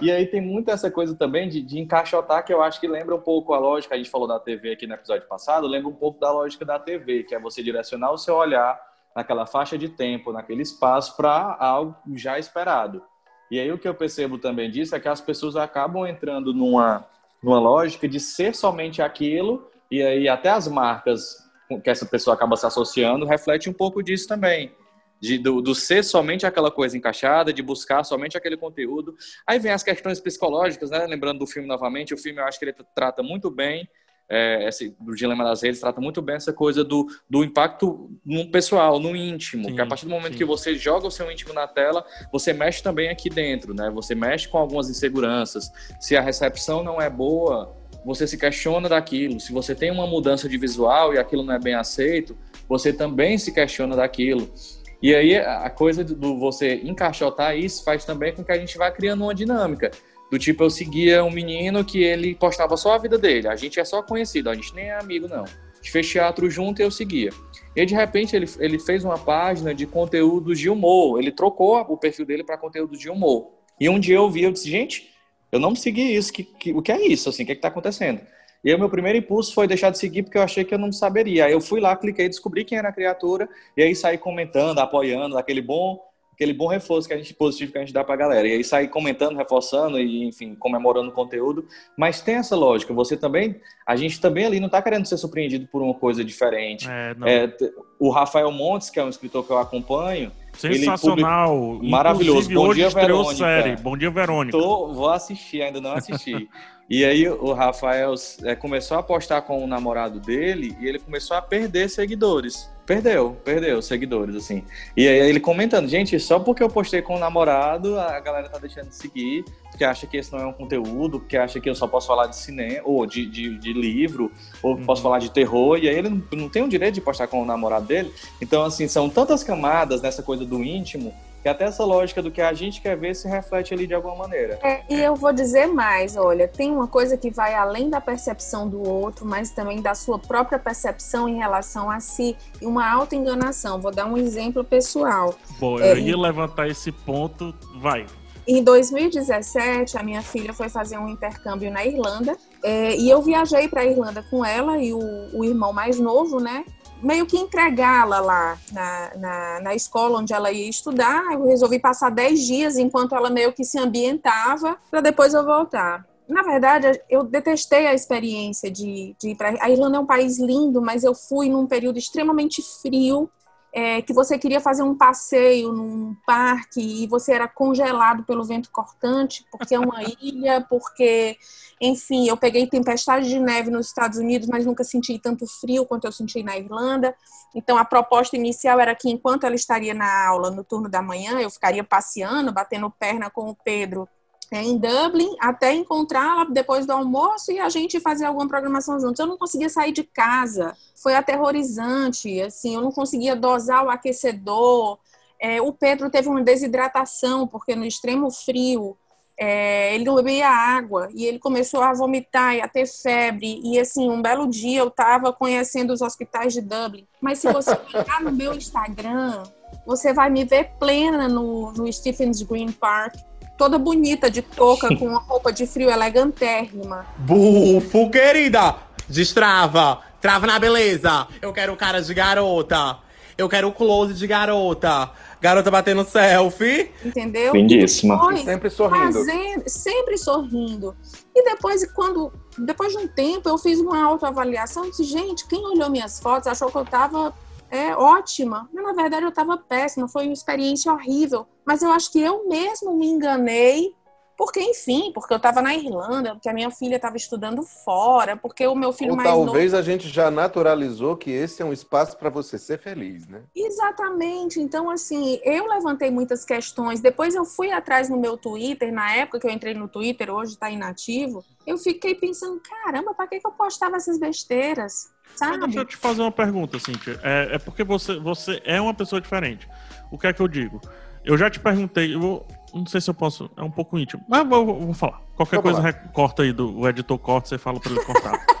[0.00, 3.16] E aí tem muito essa coisa também de, de encaixotar, que eu acho que lembra
[3.16, 5.94] um pouco a lógica, a gente falou da TV aqui no episódio passado, lembra um
[5.94, 8.80] pouco da lógica da TV, que é você direcionar o seu olhar
[9.14, 13.02] naquela faixa de tempo, naquele espaço, para algo já esperado.
[13.50, 17.06] E aí o que eu percebo também disso é que as pessoas acabam entrando numa,
[17.42, 21.48] numa lógica de ser somente aquilo, e aí até as marcas
[21.82, 24.72] que essa pessoa acaba se associando reflete um pouco disso também.
[25.20, 29.16] De, do, do, ser somente aquela coisa encaixada, de buscar somente aquele conteúdo.
[29.44, 31.06] Aí vem as questões psicológicas, né?
[31.06, 33.88] Lembrando do filme novamente, o filme eu acho que ele trata muito bem
[34.28, 38.50] é, esse, do Dilema das Redes trata muito bem essa coisa do, do impacto no
[38.50, 39.64] pessoal, no íntimo.
[39.64, 40.38] Sim, que a partir do momento sim.
[40.38, 43.90] que você joga o seu íntimo na tela, você mexe também aqui dentro, né?
[43.90, 45.70] Você mexe com algumas inseguranças.
[45.98, 49.40] Se a recepção não é boa, você se questiona daquilo.
[49.40, 52.36] Se você tem uma mudança de visual e aquilo não é bem aceito,
[52.68, 54.52] você também se questiona daquilo.
[55.00, 58.90] E aí a coisa do você encaixotar isso faz também com que a gente vá
[58.90, 59.90] criando uma dinâmica.
[60.30, 63.48] Do tipo, eu seguia um menino que ele postava só a vida dele.
[63.48, 65.44] A gente é só conhecido, a gente nem é amigo, não.
[65.44, 67.30] A gente fez teatro junto e eu seguia.
[67.74, 71.18] E de repente ele, ele fez uma página de conteúdos de humor.
[71.18, 73.50] Ele trocou o perfil dele para conteúdo de humor.
[73.80, 75.10] E um dia eu vi, eu disse, gente,
[75.50, 77.60] eu não segui isso, que, que, o que é isso, assim, o que é que
[77.60, 78.20] tá acontecendo?
[78.62, 80.90] E o meu primeiro impulso foi deixar de seguir porque eu achei que eu não
[80.90, 81.46] saberia.
[81.46, 85.38] Aí eu fui lá, cliquei, descobri quem era a criatura e aí saí comentando, apoiando,
[85.38, 86.00] aquele bom
[86.38, 88.46] aquele bom reforço que a gente positivo que a gente dá para a galera.
[88.46, 93.16] E aí sair comentando, reforçando e enfim, comemorando o conteúdo, mas tem essa lógica, você
[93.16, 96.88] também, a gente também ali não está querendo ser surpreendido por uma coisa diferente.
[96.88, 97.52] É, é,
[97.98, 101.56] o Rafael Montes, que é um escritor que eu acompanho, Sensacional.
[101.56, 101.90] Publica...
[101.90, 102.50] Maravilhoso.
[102.52, 103.34] Bom dia, Verônica.
[103.34, 103.76] Série.
[103.76, 104.56] Bom dia, Verônica.
[104.56, 106.48] Tô, vou assistir, ainda não assisti.
[106.88, 111.36] e aí o Rafael é, começou a postar com o namorado dele e ele começou
[111.36, 112.68] a perder seguidores.
[112.88, 114.64] Perdeu, perdeu seguidores, assim.
[114.96, 118.56] E aí ele comentando, gente, só porque eu postei com o namorado, a galera tá
[118.56, 121.74] deixando de seguir, porque acha que esse não é um conteúdo, porque acha que eu
[121.74, 124.86] só posso falar de cinema, ou de, de, de livro, ou uhum.
[124.86, 127.42] posso falar de terror, e aí ele não, não tem o direito de postar com
[127.42, 128.10] o namorado dele.
[128.40, 131.12] Então, assim, são tantas camadas nessa coisa do íntimo,
[131.48, 134.14] que até essa lógica do que a gente quer ver se reflete ali de alguma
[134.14, 134.58] maneira.
[134.62, 138.68] É, e eu vou dizer mais, olha, tem uma coisa que vai além da percepção
[138.68, 143.80] do outro, mas também da sua própria percepção em relação a si, e uma auto-enganação.
[143.80, 145.34] Vou dar um exemplo pessoal.
[145.58, 148.04] Bom, é, eu ia levantar esse ponto, vai.
[148.46, 153.68] Em 2017, a minha filha foi fazer um intercâmbio na Irlanda é, e eu viajei
[153.68, 155.00] para a Irlanda com ela e o,
[155.34, 156.64] o irmão mais novo, né?
[157.02, 161.22] Meio que entregá-la lá na, na, na, escola onde ela ia estudar.
[161.32, 166.06] Eu resolvi passar 10 dias enquanto ela meio que se ambientava para depois eu voltar.
[166.28, 169.54] Na verdade, eu detestei a experiência de, de ir para.
[169.60, 173.30] A Irlanda é um país lindo, mas eu fui num período extremamente frio.
[173.70, 178.70] É, que você queria fazer um passeio num parque e você era congelado pelo vento
[178.72, 181.36] cortante, porque é uma ilha, porque
[181.80, 186.06] enfim, eu peguei tempestade de neve nos Estados Unidos, mas nunca senti tanto frio quanto
[186.06, 187.14] eu senti na Irlanda.
[187.54, 191.38] Então, a proposta inicial era que, enquanto ela estaria na aula no turno da manhã,
[191.40, 194.08] eu ficaria passeando, batendo perna com o Pedro
[194.50, 199.20] é, em Dublin, até encontrá-la depois do almoço e a gente fazer alguma programação juntos.
[199.20, 202.40] Eu não conseguia sair de casa, foi aterrorizante.
[202.40, 204.98] Assim, eu não conseguia dosar o aquecedor.
[205.40, 208.96] É, o Pedro teve uma desidratação, porque no extremo frio
[209.38, 213.60] é, ele não bebia água e ele começou a vomitar e a ter febre.
[213.62, 217.06] E assim, um belo dia eu estava conhecendo os hospitais de Dublin.
[217.20, 219.44] Mas se você entrar no meu Instagram,
[219.86, 223.14] você vai me ver plena no, no Stephens Green Park,
[223.56, 227.06] toda bonita de touca, com uma roupa de frio elegantérrima.
[227.18, 228.74] Bufo, querida!
[229.08, 230.00] Destrava!
[230.20, 231.28] Trava na beleza!
[231.40, 232.98] Eu quero cara de garota!
[233.36, 235.10] Eu quero close de garota!
[235.40, 236.90] Garota batendo selfie.
[237.04, 237.52] Entendeu?
[237.52, 238.18] Lindíssima.
[238.44, 239.12] Sempre sorrindo.
[239.12, 240.96] Fazendo, sempre sorrindo.
[241.34, 245.64] E depois, quando, depois de um tempo, eu fiz uma autoavaliação e disse, gente, quem
[245.64, 247.34] olhou minhas fotos achou que eu tava
[247.70, 248.68] é, ótima.
[248.72, 250.08] Mas, na verdade, eu tava péssima.
[250.08, 251.46] Foi uma experiência horrível.
[251.64, 253.94] Mas eu acho que eu mesmo me enganei
[254.38, 258.64] porque, enfim, porque eu estava na Irlanda, porque a minha filha estava estudando fora, porque
[258.68, 259.82] o meu filho Ou mais talvez novo...
[259.82, 263.42] a gente já naturalizou que esse é um espaço para você ser feliz, né?
[263.52, 264.60] Exatamente.
[264.60, 267.00] Então, assim, eu levantei muitas questões.
[267.00, 270.52] Depois eu fui atrás no meu Twitter, na época que eu entrei no Twitter, hoje
[270.52, 271.44] está inativo.
[271.66, 275.10] Eu fiquei pensando, caramba, para que, que eu postava essas besteiras?
[275.34, 275.58] Sabe?
[275.58, 277.18] Mas deixa eu te fazer uma pergunta, Cíntia.
[277.24, 279.68] É, é porque você, você é uma pessoa diferente.
[280.12, 280.80] O que é que eu digo?
[281.24, 283.50] Eu já te perguntei, eu vou, não sei se eu posso.
[283.56, 284.22] É um pouco íntimo.
[284.28, 285.20] Mas vou, vou falar.
[285.36, 288.32] Qualquer Vamos coisa corta aí, do, o editor corta, você fala pra ele cortar.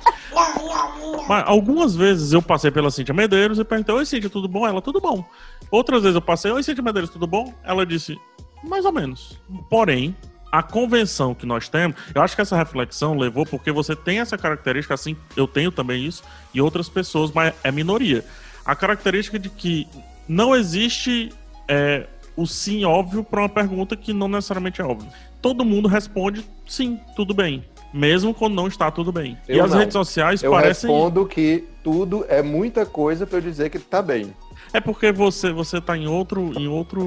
[1.28, 4.66] Mas algumas vezes eu passei pela Cintia Medeiros e perguntei: Oi, Cintia, tudo bom?
[4.66, 5.24] Ela, tudo bom.
[5.70, 7.52] Outras vezes eu passei: Oi, Cintia Medeiros, tudo bom?
[7.62, 8.18] Ela disse:
[8.64, 9.38] Mais ou menos.
[9.68, 10.16] Porém,
[10.50, 14.38] a convenção que nós temos, eu acho que essa reflexão levou porque você tem essa
[14.38, 16.22] característica, assim, eu tenho também isso,
[16.54, 18.24] e outras pessoas, mas é minoria.
[18.64, 19.86] A característica de que
[20.26, 21.30] não existe
[21.66, 22.06] é,
[22.38, 25.10] o sim óbvio para uma pergunta que não necessariamente é óbvia.
[25.42, 27.64] Todo mundo responde sim, tudo bem.
[27.92, 29.36] Mesmo quando não está tudo bem.
[29.48, 29.78] Eu e as não.
[29.78, 30.88] redes sociais eu parecem.
[30.88, 34.32] Eu respondo que tudo é muita coisa para eu dizer que está bem.
[34.72, 37.00] É porque você você tá em outro em outro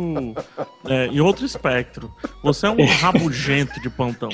[0.86, 2.12] é, em outro espectro.
[2.44, 4.30] Você é um rabugento de plantão.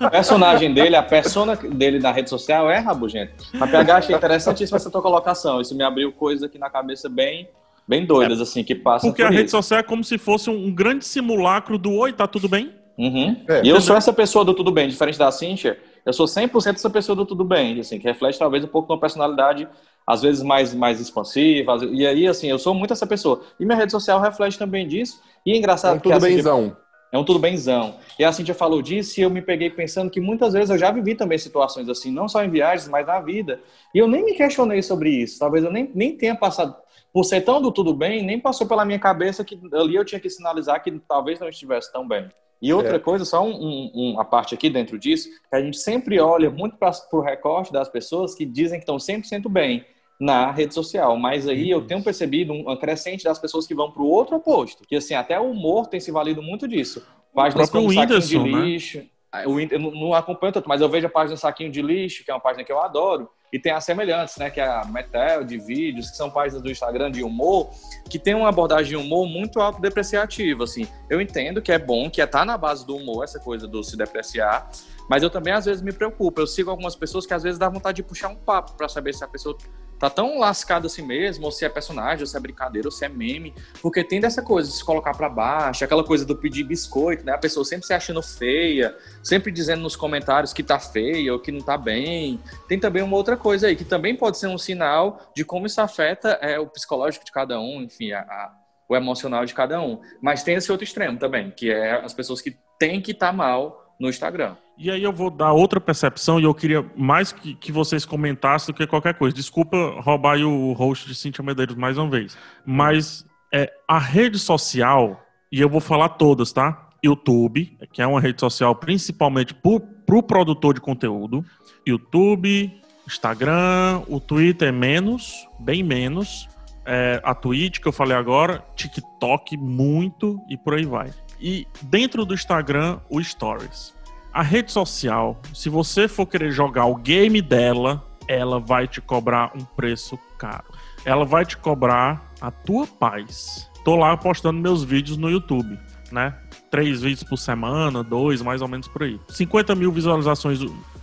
[0.00, 3.44] O personagem dele, a persona dele na rede social é rabugento.
[3.60, 5.60] A PH achei interessantíssima essa tua colocação.
[5.60, 7.48] Isso me abriu coisa aqui na cabeça bem
[7.86, 9.38] bem doidas, é, assim, que passam Porque por a isso.
[9.38, 12.72] rede social é como se fosse um grande simulacro do Oi, tá tudo bem?
[12.96, 13.36] Uhum.
[13.48, 16.74] É, e eu sou essa pessoa do tudo bem, diferente da Cíntia, eu sou 100%
[16.74, 19.68] essa pessoa do tudo bem, assim, que reflete talvez um pouco uma personalidade,
[20.06, 23.42] às vezes mais, mais expansiva, e aí, assim, eu sou muito essa pessoa.
[23.58, 25.94] E minha rede social reflete também disso, e é engraçado...
[25.94, 26.76] É um tudo bemzão.
[27.10, 27.94] É um tudo benzão.
[28.18, 30.90] E a Cintia falou disso e eu me peguei pensando que muitas vezes eu já
[30.90, 33.60] vivi também situações assim, não só em viagens, mas na vida.
[33.94, 35.38] E eu nem me questionei sobre isso.
[35.38, 36.74] Talvez eu nem, nem tenha passado
[37.14, 40.20] por ser tão do tudo bem, nem passou pela minha cabeça que ali eu tinha
[40.20, 42.28] que sinalizar que talvez não estivesse tão bem.
[42.60, 42.98] E outra É.
[42.98, 46.50] coisa, só um, um- um- uma parte aqui dentro disso, que a gente sempre olha
[46.50, 49.84] muito para o recorte das pessoas que dizem que estão 100% bem
[50.18, 54.02] na rede social, mas aí eu tenho percebido um crescente das pessoas que vão para
[54.02, 57.06] o outro oposto, que assim, até o humor tem se valido muito disso.
[57.32, 58.60] Páginas como Saquinho de né?
[58.60, 59.02] Lixo,
[59.46, 62.30] Whin- eu não- não acompanho tanto, mas eu vejo a página Saquinho de Lixo, que
[62.30, 65.44] é uma página que eu adoro, e tem as semelhantes, né, que é a Metel,
[65.44, 67.70] de vídeos, que são páginas do Instagram de humor,
[68.10, 70.88] que tem uma abordagem de humor muito autodepreciativa, assim.
[71.08, 73.80] Eu entendo que é bom, que é tá na base do humor, essa coisa do
[73.84, 74.68] se depreciar,
[75.08, 76.40] mas eu também às vezes me preocupo.
[76.40, 79.14] Eu sigo algumas pessoas que às vezes dá vontade de puxar um papo para saber
[79.14, 79.56] se a pessoa
[79.98, 83.04] tá tão lascada assim mesmo, ou se é personagem, ou se é brincadeira, ou se
[83.04, 86.64] é meme, porque tem dessa coisa de se colocar para baixo, aquela coisa do pedir
[86.64, 87.32] biscoito, né?
[87.32, 91.52] A pessoa sempre se achando feia, sempre dizendo nos comentários que tá feia ou que
[91.52, 92.40] não tá bem.
[92.68, 95.80] Tem também uma outra coisa aí, que também pode ser um sinal de como isso
[95.80, 98.52] afeta é, o psicológico de cada um, enfim, a- a-
[98.88, 100.00] o emocional de cada um.
[100.20, 103.83] Mas tem esse outro extremo também, que é as pessoas que têm que estar mal
[103.98, 104.56] no Instagram.
[104.76, 108.74] E aí eu vou dar outra percepção e eu queria mais que, que vocês comentassem
[108.74, 109.34] do que qualquer coisa.
[109.34, 112.36] Desculpa roubar o host de Cintia Medeiros mais uma vez.
[112.66, 116.88] Mas é, a rede social, e eu vou falar todas, tá?
[117.04, 121.44] YouTube, que é uma rede social principalmente para o produtor de conteúdo.
[121.86, 122.72] YouTube,
[123.06, 126.48] Instagram, o Twitter é menos, bem menos.
[126.86, 131.10] É, a Twitch, que eu falei agora, TikTok muito e por aí vai.
[131.40, 133.94] E dentro do Instagram, o Stories.
[134.32, 139.52] A rede social, se você for querer jogar o game dela, ela vai te cobrar
[139.54, 140.64] um preço caro.
[141.04, 143.70] Ela vai te cobrar a tua paz.
[143.84, 145.78] Tô lá postando meus vídeos no YouTube,
[146.10, 146.34] né?
[146.70, 149.20] Três vídeos por semana, dois, mais ou menos por aí.
[149.28, 150.58] 50 mil visualizações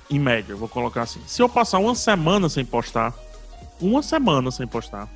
[0.09, 1.21] em média, vou colocar assim.
[1.25, 3.13] Se eu passar uma semana sem postar,
[3.79, 5.07] uma semana sem postar,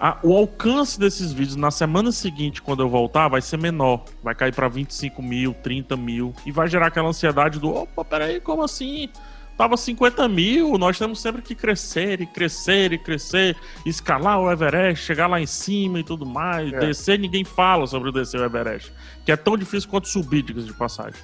[0.00, 4.04] a- o alcance desses vídeos na semana seguinte, quando eu voltar, vai ser menor.
[4.22, 6.34] Vai cair para 25 mil, 30 mil.
[6.46, 9.08] E vai gerar aquela ansiedade do: opa, peraí, como assim?
[9.56, 15.04] Tava 50 mil, nós temos sempre que crescer e crescer e crescer, escalar o Everest,
[15.04, 16.72] chegar lá em cima e tudo mais.
[16.72, 16.78] É.
[16.78, 18.92] Descer, ninguém fala sobre o descer o Everest,
[19.24, 21.20] que é tão difícil quanto subir, diga de passagem.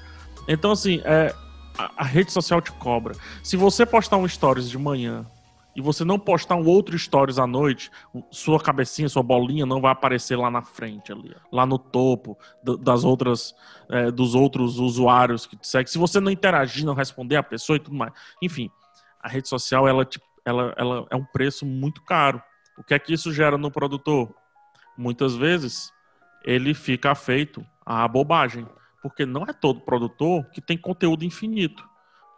[0.48, 1.32] Então, assim, é,
[1.78, 3.14] a, a rede social te cobra.
[3.40, 5.24] Se você postar um stories de manhã
[5.74, 7.90] e você não postar um outro stories à noite,
[8.30, 12.38] sua cabecinha, sua bolinha não vai aparecer lá na frente ali, lá no topo
[12.80, 13.54] das outras,
[13.90, 15.88] é, dos outros usuários que te seguem.
[15.88, 18.12] Se você não interagir, não responder a pessoa e tudo mais.
[18.40, 18.70] Enfim,
[19.20, 20.06] a rede social ela,
[20.44, 22.40] ela, ela é um preço muito caro.
[22.78, 24.32] O que é que isso gera no produtor?
[24.96, 25.92] Muitas vezes
[26.44, 28.66] ele fica afeito à bobagem,
[29.02, 31.84] porque não é todo produtor que tem conteúdo infinito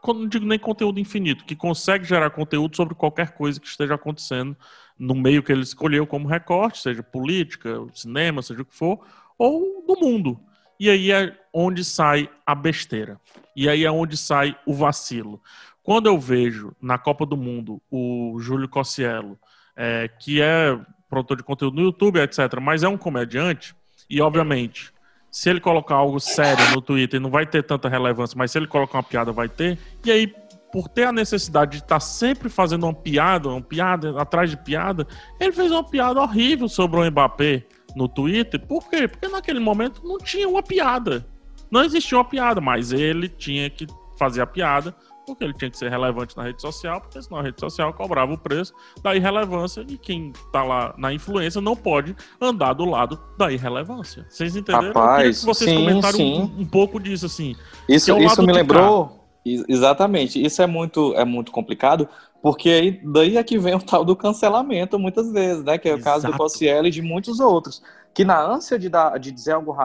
[0.06, 4.56] não digo nem conteúdo infinito, que consegue gerar conteúdo sobre qualquer coisa que esteja acontecendo
[4.98, 9.00] no meio que ele escolheu como recorte, seja política, cinema, seja o que for,
[9.36, 10.40] ou do mundo.
[10.78, 13.20] E aí é onde sai a besteira.
[13.54, 15.40] E aí é onde sai o vacilo.
[15.82, 19.38] Quando eu vejo na Copa do Mundo o Júlio Cossiello,
[19.74, 20.78] é, que é
[21.08, 23.74] produtor de conteúdo no YouTube, etc., mas é um comediante,
[24.08, 24.92] e obviamente
[25.36, 28.66] se ele colocar algo sério no Twitter, não vai ter tanta relevância, mas se ele
[28.66, 29.78] colocar uma piada, vai ter.
[30.02, 30.34] E aí,
[30.72, 35.06] por ter a necessidade de estar sempre fazendo uma piada, uma piada atrás de piada,
[35.38, 38.58] ele fez uma piada horrível sobre o Mbappé no Twitter.
[38.58, 39.06] Por quê?
[39.06, 41.26] Porque naquele momento não tinha uma piada.
[41.70, 43.86] Não existia uma piada, mas ele tinha que
[44.18, 44.96] fazer a piada
[45.26, 48.32] porque ele tinha que ser relevante na rede social, porque senão a rede social cobrava
[48.32, 48.72] o preço
[49.02, 54.26] da irrelevância e quem tá lá na influência não pode andar do lado da irrelevância.
[54.30, 54.88] Vocês entenderam?
[54.88, 56.40] Rapaz, que vocês sim, comentaram sim.
[56.40, 57.56] Um, um pouco disso, assim.
[57.88, 58.52] Isso, é isso me cá.
[58.54, 59.26] lembrou.
[59.44, 60.44] Ex- Exatamente.
[60.44, 62.08] Isso é muito, é muito complicado,
[62.42, 65.78] porque aí, daí é que vem o tal do cancelamento, muitas vezes, né?
[65.78, 66.42] Que é o caso do Exato.
[66.42, 67.82] Cossiello e de muitos outros.
[68.14, 69.76] Que na ânsia de, dar, de dizer algo,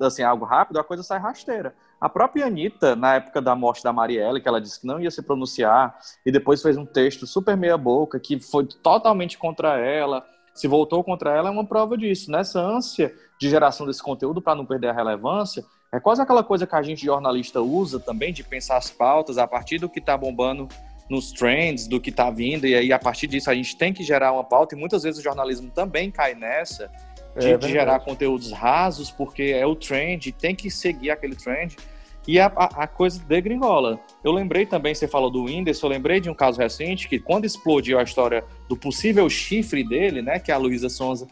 [0.00, 1.74] assim, algo rápido, a coisa sai rasteira.
[2.00, 5.10] A própria Anitta, na época da morte da Marielle, que ela disse que não ia
[5.10, 10.24] se pronunciar, e depois fez um texto super meia-boca, que foi totalmente contra ela,
[10.54, 12.30] se voltou contra ela, é uma prova disso.
[12.30, 16.66] Nessa ânsia de geração desse conteúdo para não perder a relevância, é quase aquela coisa
[16.66, 20.16] que a gente jornalista usa também, de pensar as pautas a partir do que está
[20.16, 20.68] bombando
[21.10, 24.04] nos trends, do que está vindo, e aí a partir disso a gente tem que
[24.04, 26.90] gerar uma pauta, e muitas vezes o jornalismo também cai nessa,
[27.38, 31.76] de, É de gerar conteúdos rasos, porque é o trend, tem que seguir aquele trend,
[32.26, 33.98] e a, a, a coisa degringola.
[34.22, 37.44] Eu lembrei também, você falou do Whindersson, eu lembrei de um caso recente, que quando
[37.44, 41.26] explodiu a história do possível chifre dele, né, que a Luísa Sonza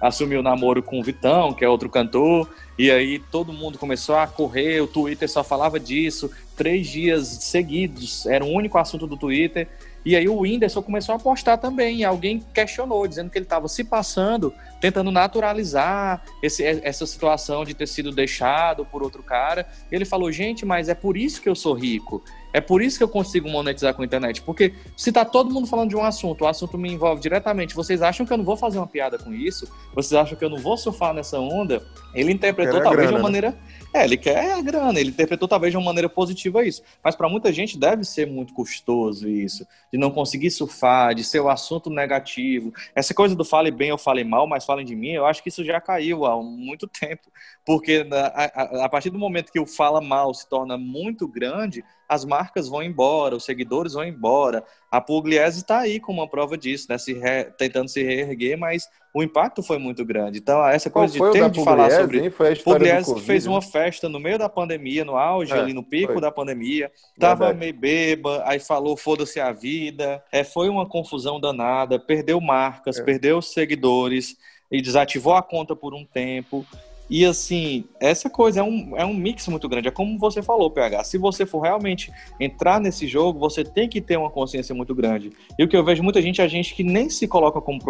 [0.00, 4.16] assumiu o namoro com o Vitão, que é outro cantor, e aí todo mundo começou
[4.16, 9.16] a correr, o Twitter só falava disso, três dias seguidos, era o único assunto do
[9.16, 9.68] Twitter,
[10.04, 13.84] E aí o Whindersson começou a postar também, alguém questionou, dizendo que ele estava se
[13.84, 19.66] passando, tentando naturalizar esse, essa situação de ter sido deixado por outro cara.
[19.90, 22.22] Ele falou, gente, mas é por isso que eu sou rico.
[22.52, 24.40] É por isso que eu consigo monetizar com a internet.
[24.42, 28.00] Porque se tá todo mundo falando de um assunto, o assunto me envolve diretamente, vocês
[28.00, 29.70] acham que eu não vou fazer uma piada com isso?
[29.94, 31.82] Vocês acham que eu não vou surfar nessa onda?
[32.14, 33.22] Ele interpretou talvez grana, de uma né?
[33.22, 33.58] maneira.
[33.92, 36.82] É, ele quer a grana, ele interpretou talvez de uma maneira positiva isso.
[37.02, 41.40] Mas para muita gente deve ser muito custoso isso, de não conseguir surfar, de ser
[41.40, 42.72] o assunto negativo.
[42.94, 45.48] Essa coisa do fale bem ou fale mal, mas falem de mim, eu acho que
[45.48, 47.30] isso já caiu há muito tempo.
[47.64, 51.84] Porque a, a, a partir do momento que o fala mal se torna muito grande,
[52.08, 54.64] as marcas vão embora, os seguidores vão embora.
[54.90, 56.96] A Pugliese está aí com uma prova disso, né?
[56.96, 57.44] Se re...
[57.58, 60.38] tentando se reerguer, mas o impacto foi muito grande.
[60.38, 62.24] Então, essa coisa de ter de falar sobre.
[62.24, 62.30] Hein?
[62.30, 65.74] Foi a Pugliese que fez uma festa no meio da pandemia, no auge, é, ali
[65.74, 66.22] no pico foi.
[66.22, 66.90] da pandemia.
[67.18, 70.24] Tava meio beba, aí falou foda-se a vida.
[70.32, 73.02] É, foi uma confusão danada, perdeu marcas, é.
[73.02, 74.34] perdeu seguidores
[74.70, 76.64] e desativou a conta por um tempo.
[77.10, 79.88] E assim, essa coisa é um, é um mix muito grande.
[79.88, 81.04] É como você falou, PH.
[81.04, 85.32] Se você for realmente entrar nesse jogo, você tem que ter uma consciência muito grande.
[85.58, 87.80] E o que eu vejo muita gente é gente que nem se coloca como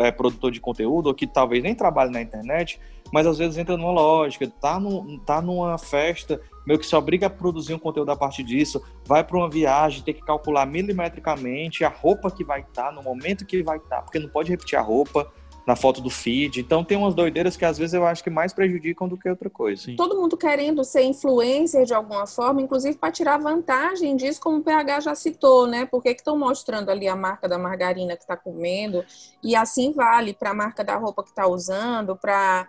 [0.00, 2.80] é, produtor de conteúdo, ou que talvez nem trabalhe na internet,
[3.12, 7.26] mas às vezes entra numa lógica, tá, no, tá numa festa, meio que se obriga
[7.26, 11.84] a produzir um conteúdo a partir disso, vai para uma viagem, tem que calcular milimetricamente
[11.84, 14.50] a roupa que vai estar, tá, no momento que vai estar, tá, porque não pode
[14.50, 15.30] repetir a roupa
[15.66, 16.60] na foto do feed.
[16.60, 19.48] Então tem umas doideiras que às vezes eu acho que mais prejudicam do que outra
[19.48, 19.82] coisa.
[19.82, 19.96] Sim.
[19.96, 24.62] Todo mundo querendo ser influencer de alguma forma, inclusive para tirar vantagem disso, como o
[24.62, 25.86] PH já citou, né?
[25.86, 29.04] Porque estão mostrando ali a marca da margarina que está comendo
[29.42, 32.66] e assim vale para a marca da roupa que está usando, para,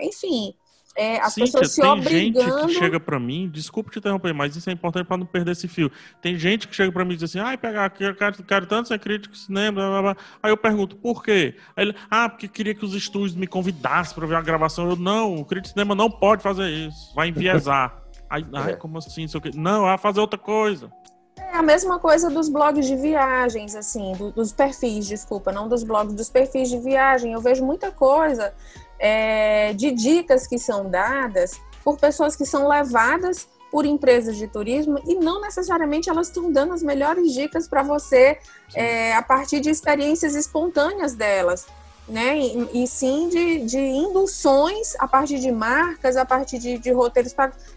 [0.00, 0.54] enfim,
[0.96, 2.60] é, as Cíntia, pessoas se tem obrigando...
[2.60, 5.52] gente que chega para mim, desculpa te interromper, mas isso é importante para não perder
[5.52, 5.92] esse fio.
[6.22, 8.98] Tem gente que chega para mim e diz assim, ai, pegar, quero, quero tanto ser
[8.98, 10.16] crítico de cinema, blá, blá, blá.
[10.42, 11.56] aí eu pergunto, por quê?
[11.76, 14.88] Aí ele, ah, porque queria que os estúdios me convidassem para ver a gravação.
[14.88, 18.02] Eu, não, o crítico de cinema não pode fazer isso, vai enviesar.
[18.30, 18.76] Aí, ai, é.
[18.76, 19.26] como assim?
[19.54, 20.90] Não, vai fazer outra coisa.
[21.38, 25.84] É a mesma coisa dos blogs de viagens, assim, do, dos perfis, desculpa, não dos
[25.84, 27.32] blogs, dos perfis de viagem.
[27.32, 28.52] Eu vejo muita coisa
[28.98, 34.98] é, de dicas que são dadas por pessoas que são levadas por empresas de turismo
[35.06, 38.38] e não necessariamente elas estão dando as melhores dicas para você
[38.74, 41.66] é, a partir de experiências espontâneas delas,
[42.08, 42.38] né?
[42.38, 47.34] E, e, sim de, de induções a partir de marcas, a partir de, de roteiros.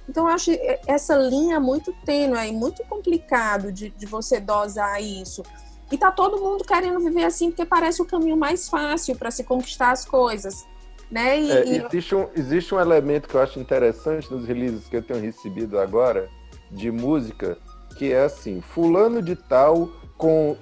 [0.07, 0.51] Então, eu acho
[0.87, 5.43] essa linha muito tênue e muito complicado de, de você dosar isso.
[5.91, 9.43] E tá todo mundo querendo viver assim porque parece o caminho mais fácil para se
[9.43, 10.65] conquistar as coisas.
[11.11, 11.41] Né?
[11.41, 11.85] E, é, e...
[11.85, 15.79] Existe, um, existe um elemento que eu acho interessante nos releases que eu tenho recebido
[15.79, 16.29] agora
[16.71, 17.57] de música,
[17.97, 20.55] que é assim, fulano de tal com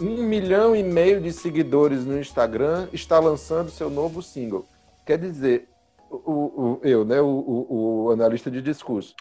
[0.00, 4.66] um milhão e meio de seguidores no Instagram está lançando seu novo single.
[5.04, 5.68] Quer dizer,
[6.10, 9.14] o, o eu, né, o, o, o, analista de discurso,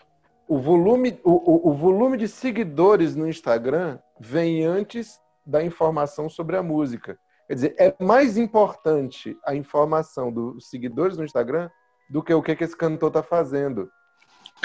[0.47, 6.63] o volume, o, o volume de seguidores no Instagram vem antes da informação sobre a
[6.63, 7.19] música.
[7.47, 11.69] Quer dizer, é mais importante a informação dos seguidores no Instagram
[12.09, 13.89] do que o que, esse cantor está fazendo.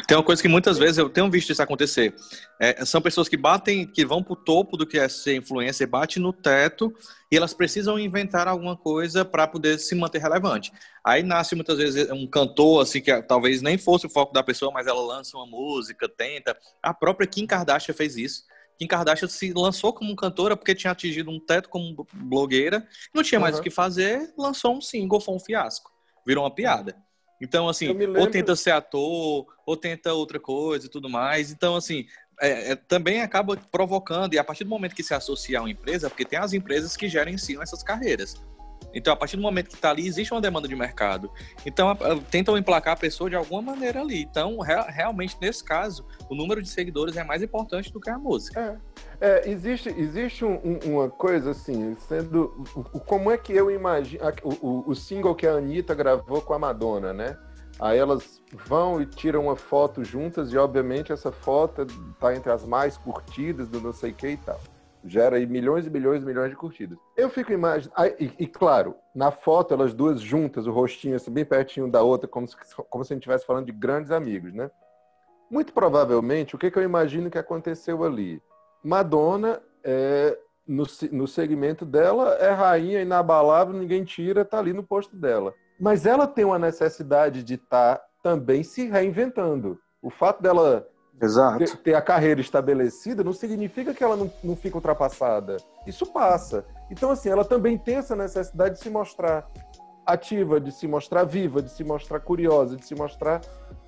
[0.07, 2.15] Tem uma coisa que muitas vezes eu tenho visto isso acontecer.
[2.61, 5.89] É, são pessoas que batem, que vão para o topo do que é ser influencer,
[5.89, 6.93] bate no teto
[7.33, 10.73] e elas precisam inventar alguma coisa para poder se manter relevante.
[11.05, 14.71] Aí nasce muitas vezes um cantor, assim, que talvez nem fosse o foco da pessoa,
[14.73, 16.57] mas ela lança uma música, tenta.
[16.83, 18.45] A própria Kim Kardashian fez isso.
[18.79, 23.41] Kim Kardashian se lançou como cantora porque tinha atingido um teto como blogueira, não tinha
[23.41, 23.61] mais uhum.
[23.61, 25.91] o que fazer, lançou um single, foi um fiasco,
[26.25, 26.97] virou uma piada.
[27.41, 31.53] Então, assim, ou tenta ser ator, ou tenta outra coisa e tudo mais.
[31.53, 32.07] Então, assim,
[32.41, 35.71] é, é, também acaba provocando, e a partir do momento que se associa a uma
[35.71, 38.35] empresa, porque tem as empresas que gerenciam essas carreiras.
[38.95, 41.31] Então, a partir do momento que está ali, existe uma demanda de mercado.
[41.65, 41.97] Então,
[42.31, 44.23] tentam emplacar a pessoa de alguma maneira ali.
[44.23, 48.81] Então, realmente, nesse caso, o número de seguidores é mais importante do que a música.
[49.21, 52.65] É, é existe existe um, um, uma coisa assim, sendo.
[53.07, 54.23] Como é que eu imagino.
[54.43, 57.37] O, o, single que a Anitta gravou com a Madonna, né?
[57.79, 62.65] Aí elas vão e tiram uma foto juntas, e obviamente essa foto está entre as
[62.65, 64.61] mais curtidas do não sei o que e tal
[65.05, 66.99] gera aí milhões e milhões e milhões de curtidas.
[67.17, 67.95] Eu fico imaginando.
[68.19, 72.29] E, e, claro, na foto, elas duas juntas, o rostinho assim, bem pertinho da outra,
[72.29, 72.57] como se,
[72.89, 74.71] como se a gente estivesse falando de grandes amigos, né?
[75.51, 78.43] Muito provavelmente, o que, que eu imagino que aconteceu ali?
[78.85, 85.17] Madonna, é, no, no segmento dela, é rainha inabalável, ninguém tira, tá ali no posto
[85.17, 85.55] dela.
[85.81, 89.79] Mas ela tem uma necessidade de estar tá também se reinventando.
[90.03, 90.87] O fato dela
[91.21, 91.59] Exato.
[91.59, 95.57] Ter, ter a carreira estabelecida não significa que ela não, não fica ultrapassada.
[95.87, 96.65] Isso passa.
[96.91, 99.51] Então, assim, ela também tem essa necessidade de se mostrar
[100.07, 103.43] ativa, de se mostrar viva, de se mostrar curiosa, de se mostrar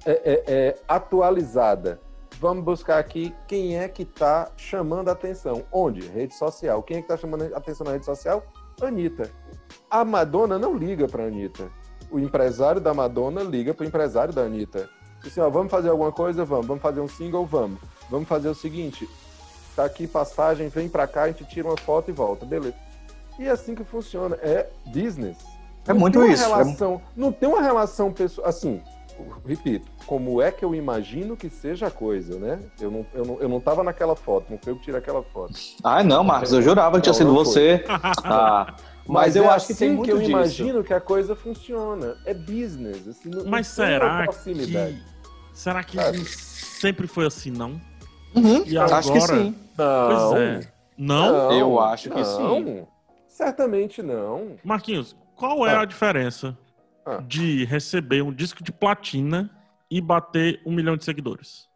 [0.04, 2.00] é, é, é, atualizada.
[2.38, 5.64] Vamos buscar aqui quem é que está chamando a atenção.
[5.72, 6.06] Onde?
[6.08, 6.82] Rede social.
[6.82, 8.44] Quem é que está chamando a atenção na rede social?
[8.80, 9.30] Anitta.
[9.90, 11.70] A Madonna não liga para a Anitta.
[12.10, 14.88] O empresário da Madonna liga para o empresário da Anitta.
[15.24, 16.44] Assim, ó, vamos fazer alguma coisa?
[16.44, 16.66] Vamos.
[16.66, 17.46] Vamos fazer um single?
[17.46, 17.78] Vamos.
[18.08, 19.08] Vamos fazer o seguinte:
[19.76, 22.46] tá aqui passagem, vem para cá, a gente tira uma foto e volta.
[22.46, 22.74] Beleza.
[23.38, 24.36] E é assim que funciona.
[24.42, 25.38] É business.
[25.86, 28.46] É Não muito isso, é Relação, Não tem uma relação pessoal.
[28.46, 28.82] Assim,
[29.46, 32.58] repito, como é que eu imagino que seja a coisa, né?
[32.80, 35.22] Eu não, eu não, eu não tava naquela foto, não foi eu que tirei aquela
[35.22, 35.54] foto.
[35.82, 37.84] Ai, não, Marcos, eu jurava que tinha sido você.
[38.24, 38.74] Ah,
[39.06, 40.30] mas, eu é acho que assim tem muito que eu disso.
[40.30, 42.16] imagino que a coisa funciona.
[42.24, 43.06] É business.
[43.08, 45.02] Assim, não, Mas não será que.
[45.52, 46.24] Será que Sabe?
[46.24, 47.80] sempre foi assim, não?
[48.34, 49.54] Uhum, E acho que agora- sim.
[49.76, 50.30] Não.
[50.30, 50.72] Pois é.
[50.96, 51.52] Não?
[51.52, 52.56] Eu acho que não.
[52.64, 52.86] sim.
[53.26, 54.56] Certamente não.
[54.62, 55.80] Marquinhos, qual é Ah.
[55.80, 56.56] a diferença
[57.06, 57.16] Ah.
[57.26, 59.50] de receber um disco de platina
[59.90, 61.68] e bater um milhão de seguidores?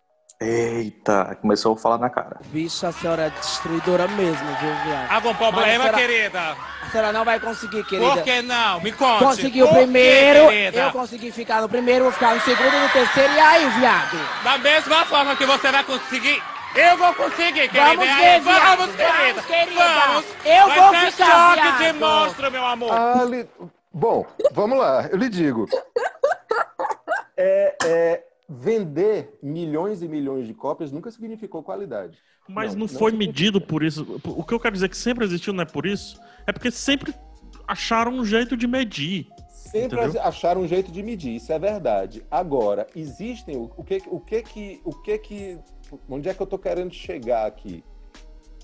[0.45, 2.36] Eita, começou a falar na cara.
[2.47, 5.11] Bicho, a senhora é destruidora mesmo, viu, viado?
[5.11, 6.57] Algum problema, senhora- querida?
[6.82, 8.11] A senhora não vai conseguir, querida.
[8.12, 8.80] Por que não?
[8.80, 9.24] Me conte.
[9.24, 10.80] Conseguiu o primeiro, querida?
[10.82, 14.18] eu consegui ficar no primeiro, vou ficar no segundo, no terceiro, e aí, viado?
[14.45, 16.42] Da mesma forma que você vai conseguir,
[16.76, 17.84] eu vou conseguir, querida.
[17.97, 18.76] Vamos aí, ver, viado.
[18.78, 19.14] Vamos, querida.
[19.32, 19.84] Vamos, querida.
[20.07, 20.24] Vamos.
[20.45, 21.97] Eu Vai vou ser ficar, choque de viado.
[22.01, 22.92] monstro, meu amor.
[22.92, 23.49] Ah, li-
[23.97, 25.66] Bom, vamos lá, eu lhe digo.
[27.36, 28.22] É, é,
[28.57, 32.18] vender milhões e milhões de cópias nunca significou qualidade.
[32.48, 33.32] Mas não, Não, não foi significa.
[33.32, 34.20] medido por isso.
[34.24, 37.14] O que eu quero dizer que sempre existiu não é por isso, é porque sempre
[37.66, 39.26] acharam um jeito de medir.
[39.48, 40.22] Sempre Entendeu?
[40.22, 42.24] acharam um jeito de medir, isso é verdade.
[42.30, 45.59] Agora, existem o, o que o que que o que que
[46.09, 47.82] onde é que eu tô querendo chegar aqui?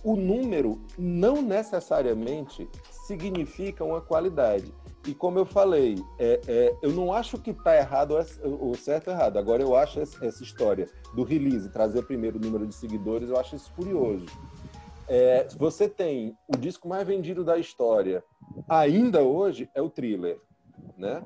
[0.05, 2.69] O número não necessariamente
[3.07, 4.73] significa uma qualidade.
[5.07, 9.15] E como eu falei, é, é, eu não acho que está errado o certo ou
[9.15, 9.39] errado.
[9.39, 13.57] Agora eu acho essa história do release, trazer primeiro o número de seguidores, eu acho
[13.57, 14.27] isso curioso.
[15.09, 18.23] É, você tem o disco mais vendido da história,
[18.69, 20.39] ainda hoje é o Thriller,
[20.97, 21.23] né?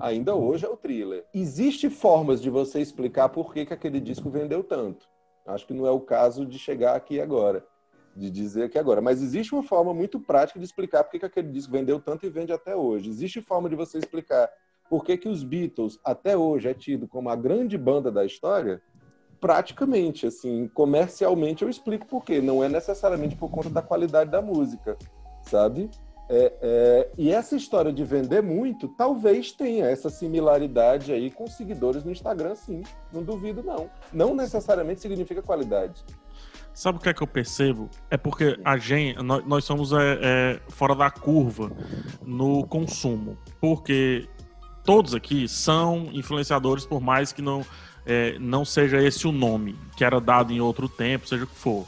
[0.00, 1.24] Ainda hoje é o Thriller.
[1.32, 5.06] Existem formas de você explicar por que, que aquele disco vendeu tanto.
[5.46, 7.64] Acho que não é o caso de chegar aqui agora,
[8.16, 9.00] de dizer aqui agora.
[9.00, 12.24] Mas existe uma forma muito prática de explicar por que, que aquele disco vendeu tanto
[12.24, 13.10] e vende até hoje.
[13.10, 14.48] Existe forma de você explicar
[14.88, 18.80] por que, que os Beatles, até hoje, é tido como a grande banda da história.
[19.38, 22.40] Praticamente, assim, comercialmente eu explico por quê.
[22.40, 24.96] Não é necessariamente por conta da qualidade da música,
[25.42, 25.90] sabe?
[26.28, 32.02] É, é, e essa história de vender muito, talvez tenha essa similaridade aí com seguidores
[32.02, 32.82] no Instagram, sim.
[33.12, 33.88] Não duvido, não.
[34.12, 36.02] Não necessariamente significa qualidade.
[36.76, 37.88] Sabe o que é que eu percebo?
[38.10, 41.72] É porque a gente, nós, nós somos é, é, fora da curva
[42.22, 43.38] no consumo.
[43.58, 44.28] Porque
[44.84, 47.64] todos aqui são influenciadores, por mais que não,
[48.04, 51.56] é, não seja esse o nome que era dado em outro tempo, seja o que
[51.56, 51.86] for.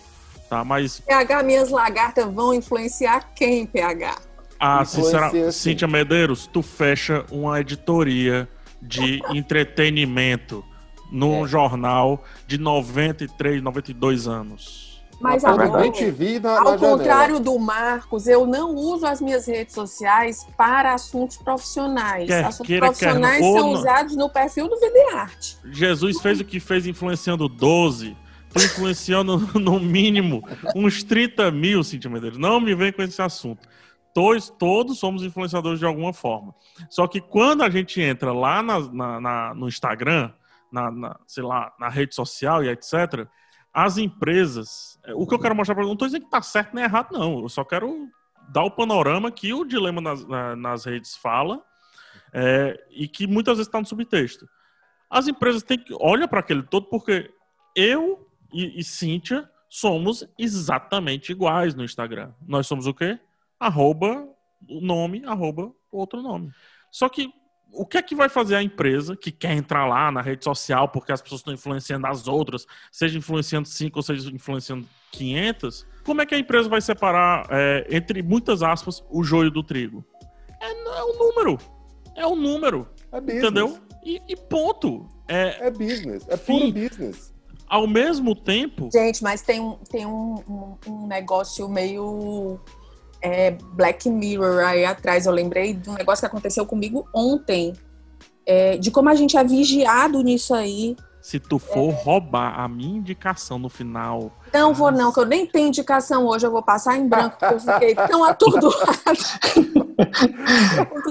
[0.49, 0.65] Tá?
[0.65, 4.17] Mas PH, minhas lagartas vão influenciar quem, PH?
[4.59, 5.53] Ah, sinceramente.
[5.53, 8.49] Cíntia Medeiros, tu fecha uma editoria
[8.81, 10.65] de entretenimento
[11.11, 11.49] num É.
[11.49, 14.89] jornal de 93, 92 anos.
[15.21, 16.97] Mas Uma agora, bem te vi na, na ao janela.
[16.99, 22.29] contrário do Marcos, eu não uso as minhas redes sociais para assuntos profissionais.
[22.29, 23.73] Quer assuntos queira, profissionais quer são não.
[23.73, 25.59] usados no perfil do VDarte.
[25.73, 28.17] Jesus fez o que fez influenciando 12.
[28.55, 30.43] Tu influenciando no mínimo
[30.77, 32.39] uns 30 mil, Cíntia Medeiros.
[32.39, 33.69] Não me vem com esse assunto.
[34.15, 36.55] Todos, todos somos influenciadores de alguma forma.
[36.89, 40.31] Só que quando a gente entra lá na, na- na- no Instagram,
[40.73, 43.27] na, na- sei lá, na rede social e etc.,
[43.73, 44.99] as empresas.
[45.15, 47.41] O que eu quero mostrar para não estou dizendo que tá certo nem errado, não.
[47.41, 48.09] Eu só quero
[48.49, 51.63] dar o panorama que o dilema nas, na- nas redes fala
[52.33, 54.49] é, e que muitas vezes está no subtexto.
[55.11, 57.31] As empresas têm que olha para aquele todo porque
[57.75, 62.33] eu e, e Cíntia somos exatamente iguais no Instagram.
[62.47, 63.19] Nós somos o quê?
[63.61, 64.27] Arroba
[64.69, 66.51] o nome, arroba outro nome.
[66.91, 67.31] Só que
[67.73, 70.89] o que é que vai fazer a empresa que quer entrar lá na rede social
[70.89, 75.87] porque as pessoas estão influenciando as outras, seja influenciando 5 ou seja influenciando 500?
[76.05, 80.05] Como é que a empresa vai separar, é, entre muitas aspas, o joio do trigo?
[80.61, 81.59] É, é um número.
[82.17, 82.89] É um número.
[83.13, 83.45] É business.
[83.45, 83.79] Entendeu?
[84.05, 85.07] E, e ponto.
[85.29, 86.27] É, É business.
[86.29, 86.73] É puro Fim.
[86.73, 87.35] business.
[87.69, 92.59] ao mesmo tempo, Gente, mas tem um, tem um, um, um negócio meio
[93.23, 95.27] é, Black Mirror aí atrás.
[95.27, 97.73] Eu lembrei de um negócio que aconteceu comigo ontem.
[98.47, 100.97] é, de como a gente é vigiado nisso aí.
[101.21, 104.33] Se tu for roubar a minha indicação no final.
[104.55, 107.55] Não vou, não, que eu nem tenho indicação hoje, eu vou passar em branco, porque
[107.55, 108.97] eu fiquei tão atordoada.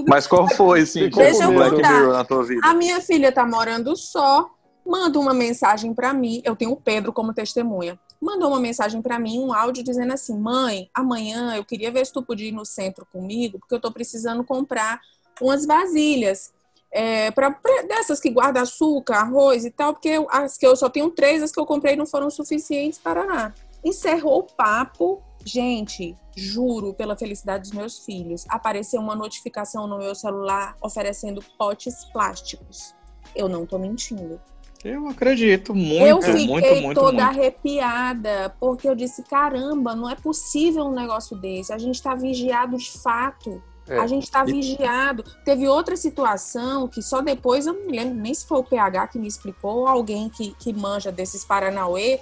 [0.07, 1.75] Mas qual foi, qual Deixa foi eu o Black.
[1.75, 2.61] Mirror na tua vida?
[2.63, 4.49] A minha filha tá morando só,
[4.83, 6.41] manda uma mensagem pra mim.
[6.43, 7.99] Eu tenho o Pedro como testemunha.
[8.21, 12.11] Mandou uma mensagem pra mim, um áudio dizendo assim: "Mãe, amanhã eu queria ver se
[12.13, 14.99] tu podia ir no centro comigo, porque eu tô precisando comprar
[15.41, 16.51] umas vasilhas
[16.89, 20.75] é, pra, pra- dessas que guarda açúcar, arroz e tal, porque eu- as que eu
[20.75, 23.53] só tenho três, as que eu comprei não foram suficientes para lá."
[23.83, 25.21] Encerrou o papo.
[25.45, 32.03] Gente, juro pela felicidade dos meus filhos, apareceu uma notificação no meu celular oferecendo potes
[32.05, 32.93] plásticos.
[33.35, 34.41] Eu não tô mentindo.
[34.87, 37.39] Eu acredito muito, eu fiquei muito, muito, toda muito.
[37.39, 41.73] arrepiada, porque eu disse: caramba, não é possível um negócio desse.
[41.73, 43.61] A gente tá vigiado de fato.
[43.89, 43.99] É.
[43.99, 45.23] A gente tá E- vigiado.
[45.45, 49.07] Teve outra situação que só depois, eu não me lembro nem se foi o PH
[49.07, 52.19] que me explicou, ou alguém que, que manja desses Paranauê.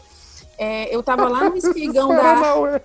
[0.58, 2.82] É, eu tava lá no espigão da.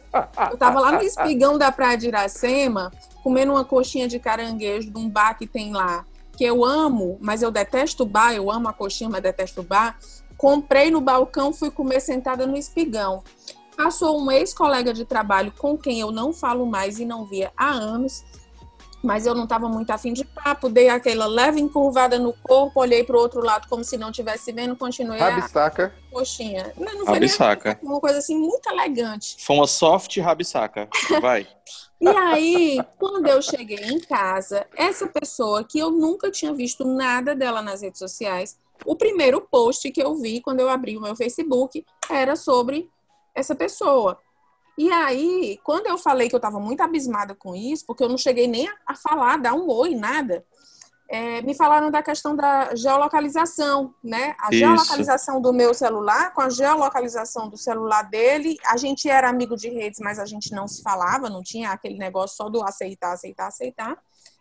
[0.50, 2.90] Eu tava lá no espigão da Praia de Iracema,
[3.22, 6.04] comendo uma coxinha de caranguejo de um bar que tem lá,
[6.40, 9.62] que eu amo, mas eu detesto o bar, eu amo a coxinha, mas detesto o
[9.62, 9.98] bar.
[10.38, 13.22] Comprei no balcão, fui comer sentada no espigão.
[13.76, 17.68] Passou um ex-colega de trabalho com quem eu não falo mais e não via há
[17.68, 18.24] anos,
[19.02, 23.04] mas eu não estava muito afim de papo, dei aquela leve encurvada no corpo, olhei
[23.04, 25.94] para o outro lado como se não estivesse vendo, continuei a Rabisaca.
[26.10, 26.72] coxinha.
[26.74, 27.78] Não, não foi nem Rabisaca.
[27.82, 29.36] uma coisa assim muito elegante.
[29.44, 30.88] Foi uma soft rabisaca.
[31.20, 31.46] Vai.
[32.00, 37.34] E aí, quando eu cheguei em casa, essa pessoa que eu nunca tinha visto nada
[37.34, 41.14] dela nas redes sociais, o primeiro post que eu vi quando eu abri o meu
[41.14, 42.90] Facebook era sobre
[43.34, 44.18] essa pessoa.
[44.78, 48.16] E aí, quando eu falei que eu estava muito abismada com isso, porque eu não
[48.16, 50.42] cheguei nem a, falar, dar um oi, nada,
[51.12, 54.36] é, me falaram da questão da geolocalização, né?
[54.38, 54.60] A Isso.
[54.60, 58.56] geolocalização do meu celular com a geolocalização do celular dele.
[58.66, 61.98] A gente era amigo de redes, mas a gente não se falava, não tinha aquele
[61.98, 63.98] negócio só do aceitar, aceitar, aceitar.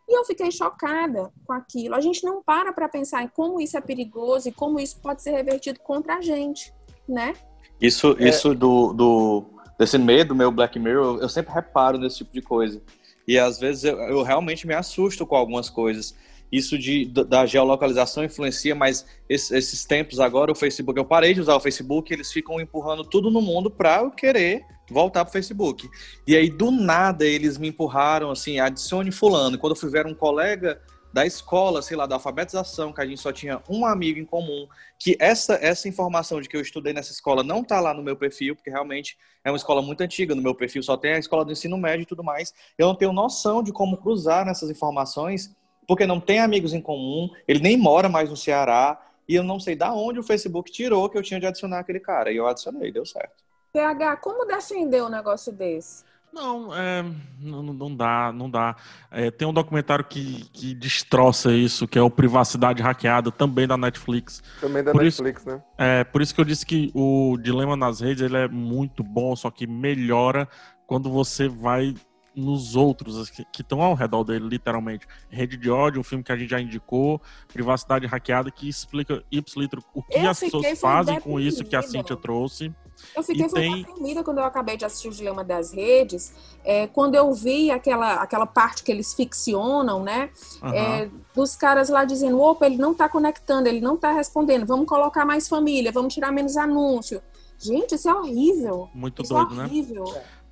[0.07, 1.95] E eu fiquei chocada com aquilo.
[1.95, 5.23] A gente não para para pensar em como isso é perigoso e como isso pode
[5.23, 6.71] ser revertido contra a gente,
[7.07, 7.33] né?
[7.81, 8.29] Isso, É.
[8.29, 9.43] isso do, do
[9.79, 12.79] desse medo meu Black Mirror, eu, sempre reparo nesse tipo de coisa.
[13.27, 16.13] E às vezes eu, eu realmente me assusto com algumas coisas.
[16.51, 21.41] Isso de, da- geolocalização influencia, mas esse- esses tempos agora o Facebook, eu parei de
[21.41, 25.87] usar o Facebook, eles ficam empurrando tudo no mundo para eu querer voltar pro Facebook.
[26.27, 29.57] E aí do nada eles me empurraram assim, adicione fulano.
[29.57, 30.81] Quando eu fui ver um colega
[31.11, 34.67] da escola, sei lá, da alfabetização, que a gente só tinha um amigo em comum,
[34.97, 38.15] que essa, essa informação de que eu estudei nessa escola não tá lá no meu
[38.15, 41.43] perfil, porque realmente é uma escola muito antiga, no meu perfil só tem a escola
[41.43, 42.53] do ensino médio e tudo mais.
[42.77, 45.55] Eu não tenho noção de como cruzar nessas informações,
[45.89, 49.59] porque não tem amigos em comum, ele nem mora mais no Ceará, e eu não
[49.59, 52.31] sei da onde o Facebook tirou que eu tinha de adicionar aquele cara.
[52.31, 53.43] E eu adicionei, deu certo.
[53.73, 56.03] PH, como defender um negócio desse?
[56.31, 57.03] Não, é,
[57.41, 58.75] não, não dá, não dá.
[59.09, 63.75] É, tem um documentário que, que destroça isso, que é o Privacidade Hackeada, também da
[63.75, 64.43] Netflix.
[64.61, 65.59] Também da Por isso- Netflix, né?
[65.75, 69.35] É, por isso que eu disse que o Dilema nas Redes ele é muito bom,
[69.35, 70.47] só que melhora
[70.85, 71.95] quando você vai
[72.35, 75.07] nos outros que estão ao redor dele, literalmente.
[75.29, 77.21] Rede de ódio, um filme que a gente já indicou,
[77.51, 81.81] Privacidade Hackeada, que explica ipsilitro o que Eu as pessoas fazem com isso que a.
[81.81, 82.73] Cíntia trouxe.
[83.15, 86.33] Eu fiquei E tem- deprimida quando eu acabei de assistir o Dilema das Redes,
[86.65, 90.29] é, quando eu vi aquela, aquela parte que eles ficcionam, né?
[90.61, 90.75] Aham.
[90.75, 94.85] é, dos caras lá dizendo, opa, ele não tá conectando, ele não tá respondendo, vamos
[94.85, 97.21] colocar mais família, vamos tirar menos anúncio.
[97.57, 98.89] Gente, isso é horrível.
[98.93, 99.63] Muito isso doido, é né?
[99.63, 100.03] horrível.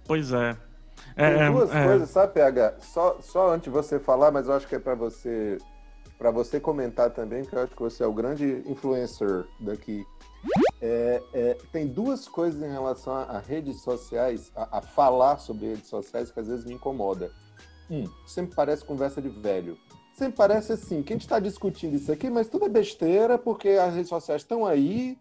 [0.06, 0.58] Pois é.
[1.18, 2.76] Tem É, duas é, coisas, sabe, PH?
[2.80, 5.58] Só, só antes de você falar, mas eu acho que é para você
[6.18, 10.04] para você comentar também, que eu acho que você é o grande influencer daqui.
[10.82, 15.68] É, é, tem duas coisas em relação a, a redes sociais, a, a falar sobre
[15.68, 17.32] redes sociais que às vezes me incomoda.
[17.90, 19.78] Um, sempre parece conversa de velho.
[20.18, 23.70] Sempre parece assim, que a gente está discutindo isso aqui, mas tudo é besteira, porque
[23.70, 25.16] as redes sociais estão aí,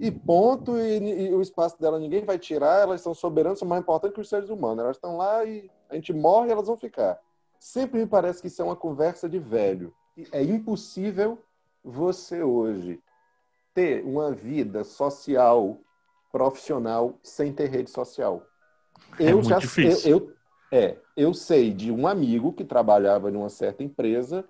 [0.00, 3.80] e ponto, e, e o espaço dela ninguém vai tirar, elas são soberanas, são mais
[3.80, 4.82] importantes que os seres humanos.
[4.82, 7.20] Elas estão lá e a gente morre e elas vão ficar.
[7.60, 9.94] Sempre me parece que isso é uma conversa de velho.
[10.32, 11.38] É impossível
[11.84, 13.00] você hoje
[13.72, 15.78] ter uma vida social,
[16.32, 18.44] profissional, sem ter rede social.
[19.20, 20.10] É muito difícil.
[20.10, 20.32] Eu, eu-
[20.72, 24.44] é, eu sei de um amigo que trabalhava numa certa empresa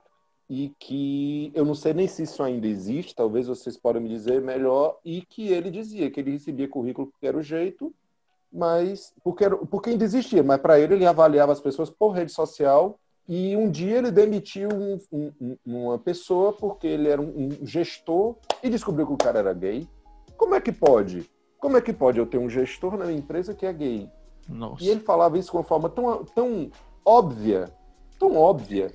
[0.49, 4.43] e que eu não sei nem se isso ainda existe, talvez vocês possam me dizer
[4.43, 7.95] melhor, e que ele dizia que ele recebia currículo porque era o jeito,
[8.53, 12.33] mas porque, era, porque ainda existia, mas para ele ele avaliava as pessoas por rede
[12.33, 12.99] social
[13.29, 18.37] E um dia ele demitiu um, um, um, uma pessoa porque ele era um gestor
[18.63, 19.89] e descobriu que o cara era gay.
[20.37, 21.31] Como é que pode?
[21.59, 24.11] Como é que pode eu ter um gestor na minha empresa que é gay?
[24.49, 24.83] Nossa.
[24.85, 26.71] E ele falava isso com uma forma tão, tão
[27.05, 27.71] óbvia,
[28.19, 28.93] tão óbvia.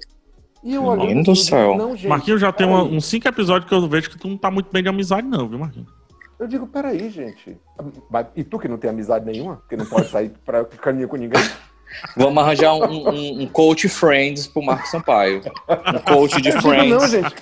[0.63, 1.77] E eu olhando Menino do assim, céu.
[1.77, 4.37] Não, gente, Marquinhos já tem uma- uns cinco episódios que eu vejo que tu não
[4.37, 5.89] tá muito bem de amizade, não, viu, Marquinhos?
[6.39, 7.57] Eu digo, peraí, gente.
[8.35, 9.61] E tu que não tem amizade nenhuma?
[9.67, 11.41] Que não pode sair pra caminho com ninguém?
[12.15, 15.41] Vamos arranjar um, um, um coach friends pro Marco Sampaio.
[15.69, 17.33] Um coach de friends não, gente.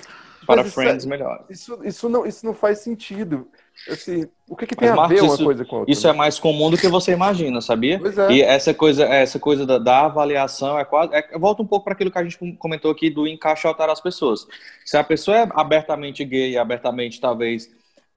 [0.46, 1.44] Para Mas isso friends é- melhor.
[1.50, 3.48] Isso, isso, não, isso não faz sentido.
[3.90, 5.92] Assim, o que, que tem Mas, a Marcos, ver uma isso, coisa com a outra?
[5.92, 7.98] isso é mais comum do que você imagina, sabia?
[7.98, 8.32] Pois é.
[8.32, 11.14] E essa coisa, essa coisa da, da avaliação é quase.
[11.14, 14.46] É, volta um pouco para aquilo que a gente comentou aqui do encaixotar as pessoas.
[14.84, 17.68] Se a pessoa é abertamente gay, abertamente talvez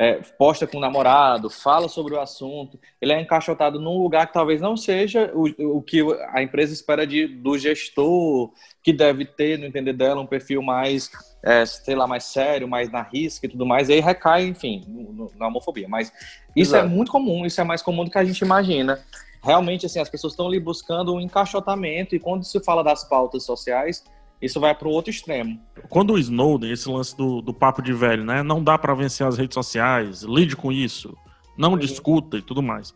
[0.02, 4.34] é, posta com o namorado, fala sobre o assunto, ele é encaixotado num lugar que
[4.34, 9.60] talvez não seja o, o que a empresa espera de, do gestor, que deve ter,
[9.60, 11.12] no entender dela, um perfil mais,
[11.44, 14.86] é, sei lá, mais sério, mais na risca e tudo mais, e aí recai, enfim,
[14.88, 15.88] no- no- na homofobia.
[15.90, 16.14] Mas
[16.56, 16.90] isso é Exato.
[16.96, 19.00] muito comum, isso é mais comum do que a gente imagina.
[19.44, 23.44] Realmente, assim, as pessoas estão ali buscando um encaixotamento, e quando se fala das pautas
[23.44, 24.04] sociais,
[24.42, 25.60] isso vai para o outro extremo.
[25.90, 28.42] Quando o Snowden, esse lance do, do papo de velho, né?
[28.44, 31.16] Não dá pra vencer as redes sociais, lide com isso,
[31.58, 32.94] não discuta e tudo mais.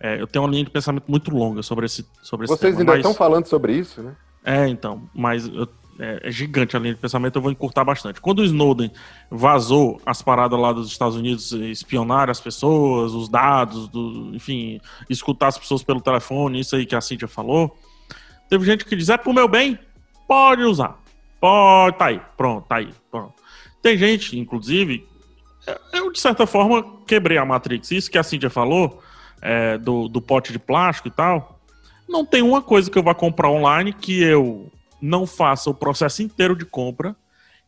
[0.00, 2.80] É, eu tenho uma linha de pensamento muito longa sobre esse, sobre esse Vocês tema.
[2.82, 4.14] ainda mas- estão falando sobre isso, né?
[4.44, 5.68] É, então, mas eu-
[5.98, 8.20] é, é gigante a linha de pensamento, eu vou encurtar bastante.
[8.20, 8.90] Quando o Snowden
[9.30, 15.46] vazou as paradas lá dos Estados Unidos, espionar as pessoas, os dados, do, enfim, escutar
[15.48, 17.74] as pessoas pelo telefone, isso aí que a Cintia falou,
[18.48, 19.78] teve gente que diz, é pro meu bem,
[20.26, 20.98] pode usar.
[21.40, 23.34] Pode, tá aí, pronto, tá aí, pronto.
[23.82, 25.06] Tem gente, inclusive,
[25.92, 27.90] eu de certa forma quebrei a Matrix.
[27.90, 29.02] Isso que a Cintia falou,
[29.42, 31.60] é, do, do pote de plástico e tal,
[32.08, 34.70] não tem uma coisa que eu vá comprar online que eu
[35.00, 37.14] não faça o processo inteiro de compra,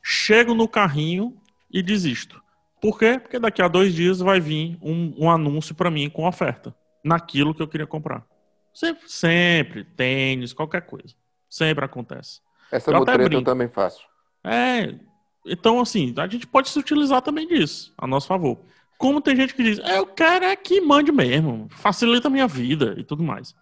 [0.02, 1.36] chego no carrinho
[1.70, 2.42] e desisto.
[2.80, 3.18] Por quê?
[3.20, 7.54] Porque daqui a dois dias vai vir um, um anúncio para mim com oferta naquilo
[7.54, 8.24] que eu queria comprar.
[8.72, 11.14] Sempre, sempre, tênis, qualquer coisa.
[11.48, 12.40] Sempre acontece.
[12.70, 14.04] Essa Eu mutreta eu também faço.
[14.44, 14.94] É,
[15.46, 18.58] então assim, a gente pode se utilizar também disso, a nosso favor.
[18.98, 22.46] Como tem gente que diz, "É, eu quero é que mande mesmo, facilita a minha
[22.46, 23.54] vida e tudo mais.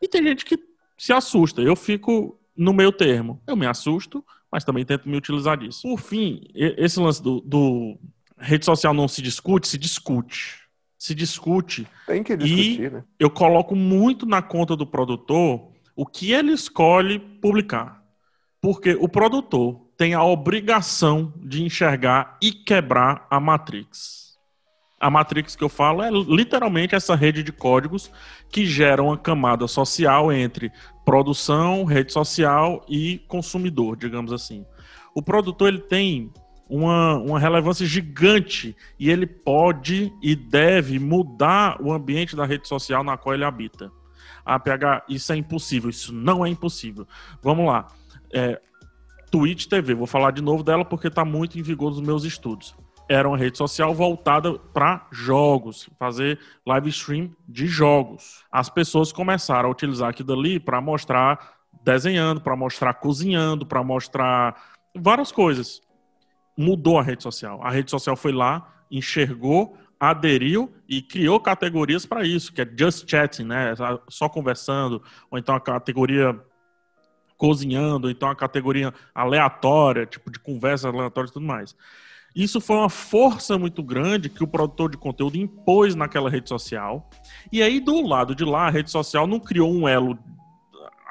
[0.00, 0.58] E tem gente que
[0.98, 3.40] se assusta, eu fico no meio termo.
[3.46, 5.82] Eu me assusto, mas também tento me utilizar disso.
[5.82, 7.96] Por fim, e- esse lance do, do
[8.38, 10.60] rede social não se discute, se discute.
[10.98, 11.86] Se discute.
[12.06, 13.04] Tem que E discutir, né?
[13.18, 18.01] eu coloco muito na conta do produtor o que ele escolhe publicar.
[18.62, 24.38] Porque o produtor tem a obrigação de enxergar e quebrar a Matrix.
[25.00, 28.08] A Matrix que eu falo é literalmente essa rede de códigos
[28.48, 30.70] que gera uma camada social entre
[31.04, 34.64] produção, rede social e consumidor, digamos assim.
[35.12, 36.32] O produtor ele tem
[36.70, 43.02] uma, uma relevância gigante e ele pode e deve mudar o ambiente da rede social
[43.02, 43.90] na qual ele habita.
[44.44, 45.90] Ah, PH, isso é impossível.
[45.90, 47.06] Isso não é impossível.
[47.42, 47.88] Vamos lá.
[48.32, 48.60] É,
[49.30, 52.74] Twitch TV, vou falar de novo dela porque está muito em vigor dos meus estudos.
[53.08, 58.44] Era uma rede social voltada para jogos, fazer live stream de jogos.
[58.50, 64.54] As pessoas começaram a utilizar aquilo dali para mostrar desenhando, para mostrar cozinhando, para mostrar
[64.94, 65.80] várias coisas.
[66.56, 67.60] Mudou a rede social.
[67.62, 73.08] A rede social foi lá, enxergou, aderiu e criou categorias para isso, que é just
[73.10, 73.74] chatting, né?
[74.08, 76.38] Só conversando, ou então a categoria
[77.42, 81.74] cozinhando, então a categoria aleatória, tipo de conversa aleatória e tudo mais.
[82.36, 87.10] Isso foi uma força muito grande que o produtor de conteúdo impôs naquela rede social.
[87.50, 90.16] E aí, do lado de lá, a rede social não criou um elo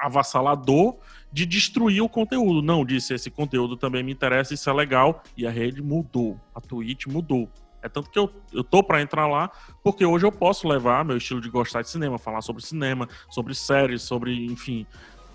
[0.00, 0.96] avassalador
[1.30, 2.62] de destruir o conteúdo.
[2.62, 5.22] Não, disse, esse conteúdo também me interessa, isso é legal.
[5.36, 7.46] E a rede mudou, a Twitch mudou.
[7.82, 9.50] É tanto que eu, eu tô para entrar lá,
[9.82, 13.54] porque hoje eu posso levar meu estilo de gostar de cinema, falar sobre cinema, sobre
[13.54, 14.86] séries, sobre, enfim,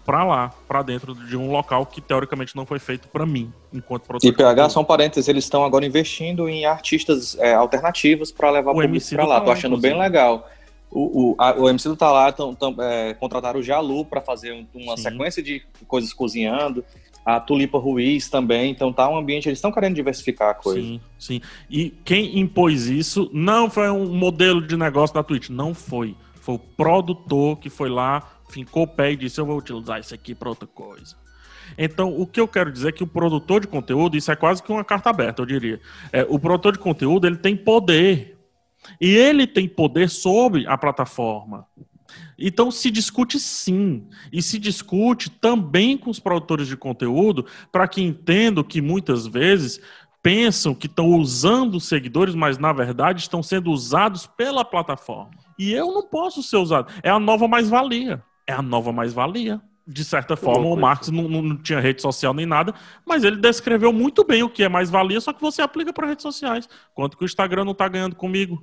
[0.07, 4.03] para lá, para dentro de um local que teoricamente não foi feito para mim, enquanto
[4.03, 4.31] produtor.
[4.31, 8.73] E PH, são parênteses, eles estão agora investindo em artistas é, alternativos para levar o
[8.75, 9.39] público MC para lá.
[9.41, 9.93] Tá Tô achando inclusive.
[9.93, 10.49] bem legal.
[10.89, 14.53] O, o, a- o MC do Talar tão, tão, é, contrataram o Jalu para fazer
[14.53, 15.03] um- uma Sim.
[15.03, 16.85] sequência de coisas cozinhando.
[17.25, 18.71] A Tulipa Ruiz também.
[18.71, 20.79] Então tá um ambiente, eles estão querendo diversificar a coisa.
[20.79, 21.41] Sim, sim.
[21.69, 26.15] E quem impôs isso não foi um modelo de negócio da Twitch, não foi.
[26.39, 30.13] Foi o produtor que foi lá, fincou o pé e disse: Eu vou utilizar isso
[30.13, 31.15] aqui para outra coisa.
[31.77, 34.63] Então, o que eu quero dizer é que o produtor de conteúdo, isso é quase
[34.63, 35.81] que uma carta aberta, eu diria.
[36.13, 38.37] É, o produtor de conteúdo, ele tem poder.
[39.01, 41.65] E ele tem poder sobre a plataforma.
[42.37, 44.07] Então se discute sim.
[44.31, 49.81] E se discute também com os produtores de conteúdo para que entendam que muitas vezes
[50.21, 55.31] pensam que estão usando seguidores, mas na verdade estão sendo usados pela plataforma.
[55.57, 56.91] E eu não posso ser usado.
[57.01, 58.23] É a nova mais-valia.
[58.47, 59.61] É a nova mais-valia.
[59.85, 62.73] De certa forma, o Marx não, não, tinha rede social nem nada,
[63.05, 66.23] mas ele descreveu muito bem o que é mais-valia, só que você aplica para redes
[66.23, 66.67] sociais.
[66.93, 68.61] Quanto que o Instagram não está ganhando comigo,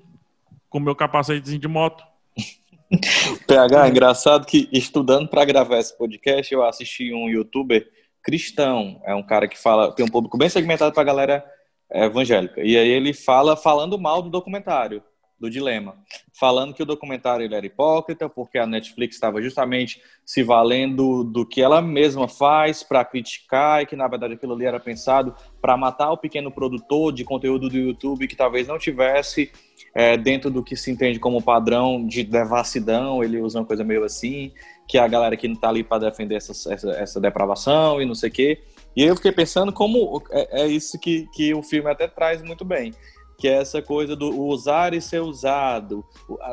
[0.69, 2.05] com meu capacetezinho de moto.
[3.47, 7.89] PH, é engraçado que estudando para gravar esse podcast, eu assisti um youtuber
[8.23, 9.01] cristão.
[9.07, 11.45] É um cara que fala, tem um público bem segmentado para a galera
[11.91, 12.61] evangélica.
[12.61, 15.03] E aí ele fala falando mal do documentário
[15.39, 15.97] do dilema,
[16.33, 21.45] falando que o documentário ele era hipócrita porque a Netflix estava justamente se valendo do
[21.45, 25.77] que ela mesma faz para criticar e que na verdade aquilo ali era pensado para
[25.77, 29.51] matar o pequeno produtor de conteúdo do YouTube que talvez não tivesse
[29.95, 34.05] é, dentro do que se entende como padrão de devassidão, ele usa uma coisa meio
[34.05, 34.53] assim,
[34.89, 38.05] que é a galera que não está ali para defender essa, essa, essa, depravação e
[38.05, 38.63] não sei o quê.
[38.97, 42.65] E eu fiquei pensando como é, é isso que, que o filme até traz muito
[42.65, 42.93] bem
[43.37, 46.05] que é essa coisa do usar e ser usado,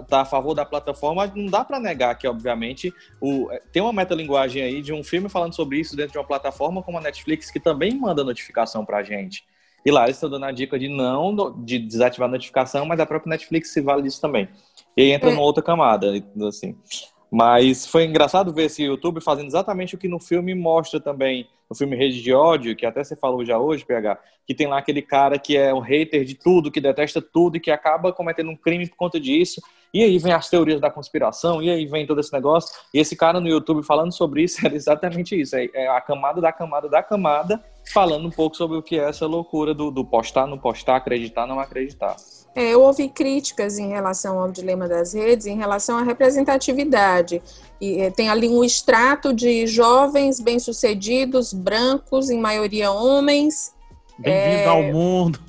[0.08, 3.94] tá a favor da plataforma, não dá para negar que, obviamente, o, é, tem uma
[3.94, 7.52] metalinguagem aí de um filme falando sobre isso dentro de uma plataforma como a Netflix,
[7.52, 9.44] que também manda notificação pra gente.
[9.86, 13.06] E lá eles estão dando a dica de não de desativar a notificação, mas a
[13.06, 14.48] própria Netflix se vale disso também.
[14.96, 15.34] E aí entra é.
[15.34, 16.12] uma outra camada,
[16.48, 16.76] assim.
[17.32, 21.76] Mas foi engraçado ver esse YouTube fazendo exatamente o que no filme mostra também, no
[21.76, 25.02] filme Rede de Ódio, que até você falou já hoje, PH, que tem lá aquele
[25.02, 28.58] cara que é um hater de tudo, que detesta tudo e que acaba cometendo um
[28.58, 29.62] crime por conta disso.
[29.94, 32.70] E aí vem as teorias da conspiração, e aí vem todo esse negócio.
[32.94, 35.56] E esse cara no YouTube falando sobre isso era exatamente isso.
[35.56, 37.64] É a camada da camada da camada,
[37.94, 41.48] falando um pouco sobre o que é essa loucura do, do postar, não postar, acreditar,
[41.48, 42.18] não acreditar.
[42.54, 47.42] É, eu ouvi críticas em relação ao dilema das redes, em relação à representatividade.
[47.80, 53.74] E, é, tem ali um extrato de jovens bem-sucedidos, brancos, em maioria homens.
[54.20, 54.66] Bem-vindo é...
[54.66, 55.40] ao mundo.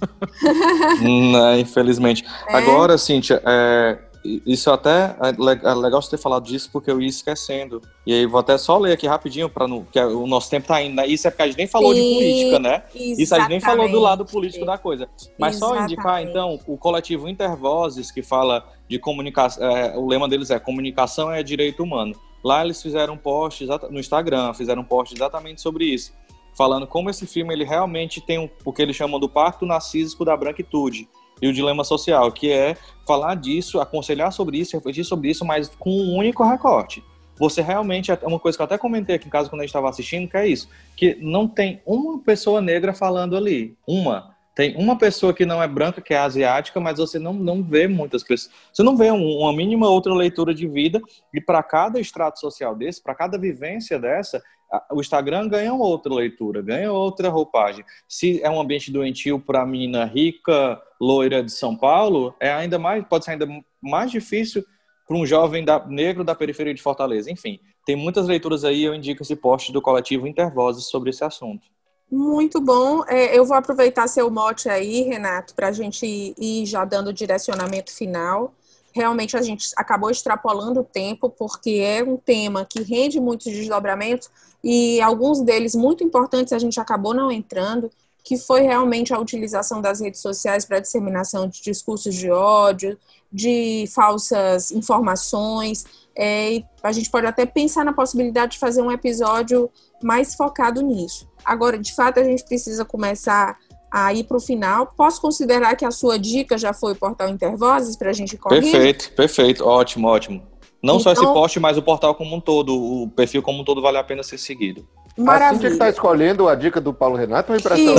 [1.00, 2.24] não, infelizmente.
[2.48, 2.56] É.
[2.56, 7.08] Agora, Cíntia, é, isso até é, é legal você ter falado disso porque eu ia
[7.08, 7.82] esquecendo.
[8.06, 10.82] E aí vou até só ler aqui rapidinho para não, que o nosso tempo tá
[10.82, 10.96] indo.
[10.96, 11.06] Né?
[11.06, 12.82] Isso é porque a gente nem falou Sim, de política, né?
[12.94, 13.22] Exatamente.
[13.22, 15.08] Isso a gente nem falou do lado político da coisa.
[15.38, 15.78] Mas exatamente.
[15.78, 20.58] só indicar então o coletivo Intervozes que fala de comunicação, é, o lema deles é
[20.58, 22.14] comunicação é direito humano.
[22.44, 26.12] Lá eles fizeram um post no Instagram, fizeram um post exatamente sobre isso,
[26.56, 30.24] falando como esse filme ele realmente tem um, o que eles chamam do pacto narcísico
[30.24, 31.08] da branquitude
[31.42, 35.68] e o dilema social, que é falar disso, aconselhar sobre isso, refletir sobre isso, mas
[35.68, 37.02] com um único recorte.
[37.36, 39.70] Você realmente, é uma coisa que eu até comentei aqui em casa quando a gente
[39.70, 44.31] estava assistindo, que é isso, que não tem uma pessoa negra falando ali, uma.
[44.54, 47.88] Tem uma pessoa que não é branca, que é asiática, mas você não, não vê
[47.88, 48.52] muitas pessoas.
[48.72, 51.00] Você não vê um, uma mínima outra leitura de vida,
[51.32, 54.42] e para cada extrato social desse, para cada vivência dessa,
[54.90, 57.84] o Instagram ganha outra leitura, ganha outra roupagem.
[58.08, 63.04] Se é um ambiente doentio para menina rica, loira de São Paulo, é ainda mais,
[63.06, 63.46] pode ser ainda
[63.80, 64.64] mais difícil
[65.06, 67.30] para um jovem da, negro da periferia de Fortaleza.
[67.30, 71.66] Enfim, tem muitas leituras aí, eu indico esse post do coletivo Intervozes sobre esse assunto.
[72.12, 73.02] Muito bom.
[73.08, 76.06] É, eu vou aproveitar seu mote aí, Renato, para a gente
[76.38, 78.54] ir já dando o direcionamento final
[78.92, 84.30] realmente a gente acabou extrapolando o tempo, porque é um tema que rende muitos desdobramentos
[84.62, 87.90] e alguns deles muito importantes a gente acabou não entrando,
[88.22, 92.96] que foi realmente a utilização das redes sociais para disseminação de discursos de ódio,
[93.32, 95.84] de falsas informações.
[96.16, 99.70] É, a gente pode até pensar na possibilidade de fazer um episódio
[100.02, 101.28] mais focado nisso.
[101.44, 103.56] Agora, de fato, a gente precisa começar
[103.90, 104.86] aí para o final.
[104.96, 108.60] Posso considerar que a sua dica já foi o portal Intervozes para a gente correr?
[108.60, 110.51] Perfeito, perfeito, ótimo, ótimo.
[110.82, 113.60] Não então, só esse então- post, mas o portal como um todo, o perfil como
[113.60, 114.86] um todo vale a pena ser seguido.
[115.16, 115.50] Maravilha.
[115.50, 117.94] Assim que está escolhendo a dica do Paulo Renato, uma impressão.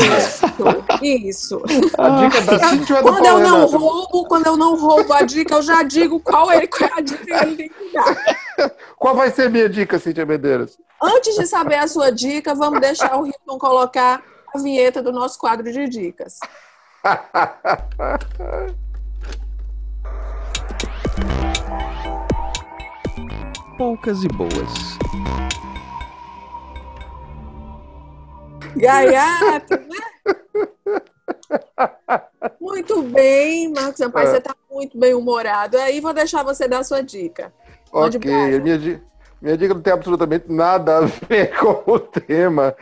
[1.01, 1.93] Isso, isso.
[1.97, 3.77] A dica da Cintia do Quando eu não Renato.
[3.77, 7.01] roubo, quando eu não roubo a dica, eu já digo qual é, qual é a
[7.01, 8.15] dica que ele tem que dar.
[8.97, 10.77] Qual vai ser a minha dica, Cintia Medeiros?
[11.01, 14.23] Antes de saber a sua dica, vamos deixar o Riton colocar
[14.53, 16.39] a vinheta do nosso quadro de dicas.
[23.83, 24.97] Poucas e boas.
[28.77, 31.01] Gaiato, né?
[32.61, 34.31] Muito bem, Marcos Sampaio, é.
[34.31, 35.77] você está muito bem humorado.
[35.77, 37.53] Aí vou deixar você dar a sua dica.
[37.91, 38.21] Ok,
[38.61, 39.01] minha.
[39.41, 42.73] Minha dica não tem absolutamente nada a ver com o tema.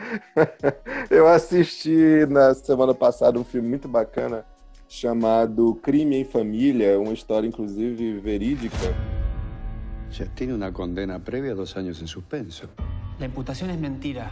[1.10, 4.46] Eu assisti na semana passada um filme muito bacana
[4.86, 9.11] chamado Crime em Família, uma história inclusive verídica.
[10.12, 12.68] Ya tiene una condena previa, dos años en suspenso.
[13.18, 14.30] La imputación es mentira.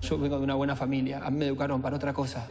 [0.00, 1.20] Yo vengo de una buena familia.
[1.24, 2.46] A mí me educaron para otra cosa.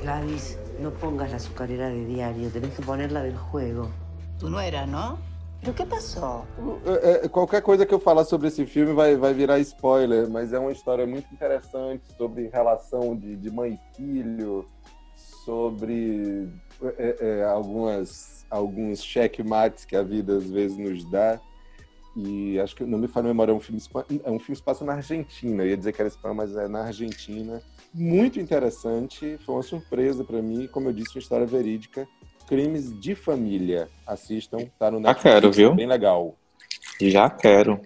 [0.00, 3.90] Gladys, no pongas la azucarera de diario, tenés que ponerla del juego.
[4.38, 5.18] Tu nuera, ¿no?
[5.60, 6.46] ¿Pero qué pasó?
[6.86, 10.52] É, é, qualquer coisa que eu falar sobre esse filme vai, vai virar spoiler, mas
[10.52, 14.68] é uma história muito interessante sobre relação de, de mãe e filho,
[15.44, 16.48] sobre
[16.96, 21.40] é, é, algumas, alguns checkmates que a vida às vezes nos dá.
[22.20, 23.80] E acho que não me falha a memória, é um filme,
[24.24, 25.62] é um filme que passa na Argentina.
[25.62, 27.62] Eu ia dizer que era espanhol, mas é na Argentina.
[27.94, 30.66] Muito interessante, foi uma surpresa para mim.
[30.66, 32.08] Como eu disse, uma história verídica.
[32.48, 33.88] Crimes de Família.
[34.04, 35.22] Assistam, tá no Netflix.
[35.22, 35.74] Já quero, viu?
[35.76, 36.36] Bem legal.
[37.00, 37.80] Já quero.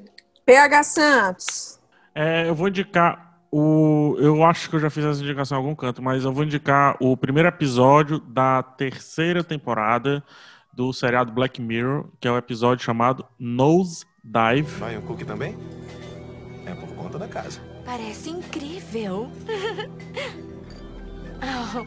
[0.47, 1.81] PH Santos.
[2.15, 4.17] É, eu vou indicar o.
[4.19, 6.97] Eu acho que eu já fiz essa indicação em algum canto, mas eu vou indicar
[7.01, 10.25] o primeiro episódio da terceira temporada
[10.73, 14.71] do seriado Black Mirror, que é o episódio chamado Nose Dive.
[14.79, 15.57] Vai um cookie também?
[16.65, 17.61] É por conta da casa.
[17.85, 19.31] Parece incrível.
[21.43, 21.87] oh.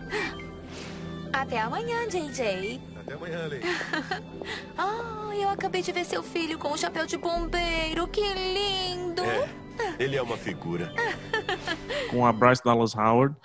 [1.32, 2.82] Até amanhã, JJ.
[3.00, 3.62] Até amanhã, Lei.
[4.78, 8.08] oh, eu acabei de ver seu filho com o chapéu de bombeiro.
[8.08, 9.22] Que lindo!
[9.24, 9.50] É,
[9.98, 10.94] ele é uma figura.
[12.12, 13.36] com a Bryce Dallas Howard.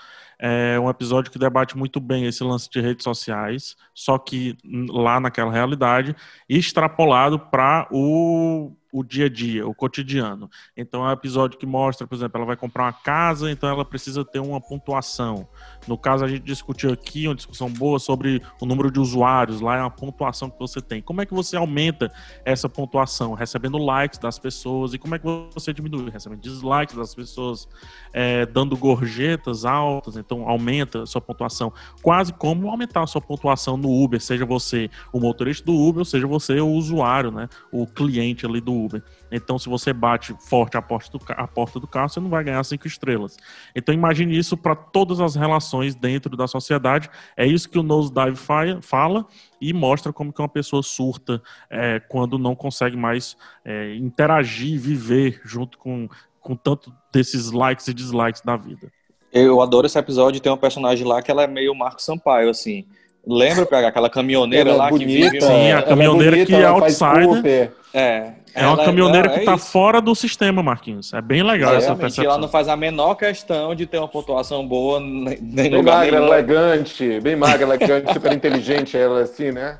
[0.42, 4.56] É um episódio que debate muito bem esse lance de redes sociais, só que
[4.88, 6.16] lá naquela realidade,
[6.48, 10.50] extrapolado para o o dia a dia, o cotidiano.
[10.76, 13.84] Então é um episódio que mostra, por exemplo, ela vai comprar uma casa, então ela
[13.84, 15.48] precisa ter uma pontuação.
[15.86, 19.76] No caso, a gente discutiu aqui uma discussão boa sobre o número de usuários, lá
[19.76, 21.00] é uma pontuação que você tem.
[21.00, 22.12] Como é que você aumenta
[22.44, 23.34] essa pontuação?
[23.34, 24.94] Recebendo likes das pessoas.
[24.94, 26.10] E como é que você diminui?
[26.10, 27.68] Recebendo dislikes das pessoas,
[28.12, 31.72] é, dando gorjetas altas, então aumenta a sua pontuação.
[32.02, 36.04] Quase como aumentar a sua pontuação no Uber, seja você o motorista do Uber, ou
[36.04, 37.48] seja você o usuário, né?
[37.72, 39.02] O cliente ali do Uber.
[39.30, 42.44] Então, se você bate forte a porta do, a porta do carro, você não vai
[42.44, 43.36] ganhar cinco estrelas.
[43.74, 47.10] Então, imagine isso para todas as relações dentro da sociedade.
[47.36, 48.36] É isso que o Nosedive
[48.82, 49.26] fala
[49.60, 55.40] e mostra como que uma pessoa surta é, quando não consegue mais é, interagir, viver
[55.44, 56.08] junto com,
[56.40, 58.90] com tanto desses likes e dislikes da vida.
[59.32, 60.40] Eu adoro esse episódio.
[60.40, 62.84] Tem um personagem lá que ela é meio Marco Sampaio, assim.
[63.26, 65.40] Lembra, pegar aquela caminhoneira lá bonita, que vive.
[65.40, 67.72] Sim, a caminhoneira é bonita, que é outsider.
[67.92, 68.32] É.
[68.54, 71.12] É uma caminhoneira é, que está é fora do sistema, Marquinhos.
[71.12, 72.24] É bem legal é, essa percepção.
[72.24, 76.20] Ela não faz a menor questão de ter uma pontuação boa nem bem lugar magra,
[76.20, 76.32] nenhum.
[76.32, 79.78] elegante, bem magra, elegante, super inteligente ela assim, né?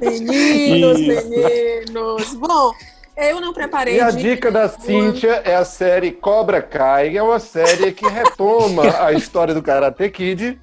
[0.00, 2.34] Meninos, meninos.
[2.34, 2.72] Bom,
[3.16, 3.96] eu não preparei.
[3.96, 8.82] E a dica da Cíntia é a série Cobra Kai, é uma série que retoma
[9.04, 10.58] a história do Karate Kid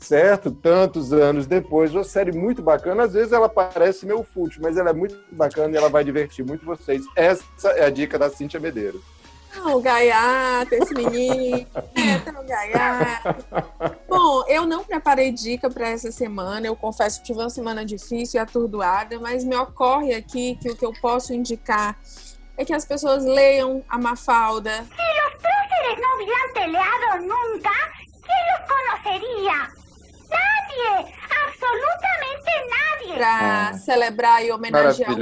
[0.00, 0.50] certo?
[0.50, 3.04] Tantos anos depois, uma série muito bacana.
[3.04, 6.44] Às vezes ela parece meio fútil, mas ela é muito bacana e ela vai divertir
[6.44, 7.04] muito vocês.
[7.14, 9.02] Essa é a dica da Cíntia Medeiros.
[9.56, 11.66] Ah, o gaiato, esse menino.
[11.96, 13.44] é, tá o gaiato.
[14.08, 16.66] Bom, eu não preparei dica para essa semana.
[16.66, 20.76] Eu confesso que tive uma semana difícil e atordoada, mas me ocorre aqui que o
[20.76, 21.98] que eu posso indicar
[22.56, 24.70] é que as pessoas leiam a Mafalda.
[24.70, 27.70] Se os próceres não hubieran peleado nunca,
[28.22, 29.80] quem os conheceria?
[30.30, 31.14] Nadie!
[31.46, 33.14] Absolutamente nadie!
[33.14, 35.16] Para ah, celebrar e homenagear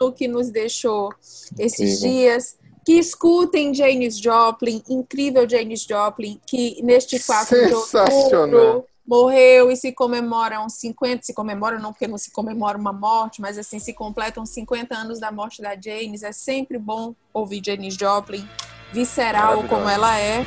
[0.00, 1.12] o que nos deixou
[1.58, 2.10] esses Incrível.
[2.10, 2.56] dias.
[2.84, 9.92] Que escutem Janis Joplin, incrível Janis Joplin, que neste 4 de outubro morreu e se
[9.92, 14.46] comemoram 50, se comemoram não porque não se comemora uma morte, mas assim, se completam
[14.46, 16.22] 50 anos da morte da Janis.
[16.22, 18.48] É sempre bom ouvir Janis Joplin,
[18.92, 20.44] visceral como ela é.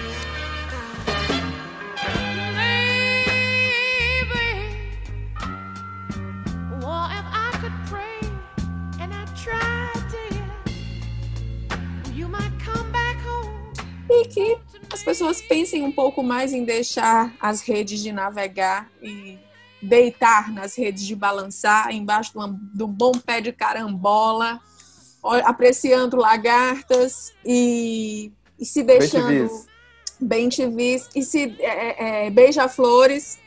[14.27, 14.57] Que
[14.91, 19.37] as pessoas pensem um pouco mais em deixar as redes de navegar e
[19.81, 22.33] deitar nas redes de balançar embaixo
[22.73, 24.59] de um, bom pé de carambola,
[25.43, 29.49] apreciando lagartas e, e se deixando
[30.19, 33.39] bem TVs e se é, é, beija-flores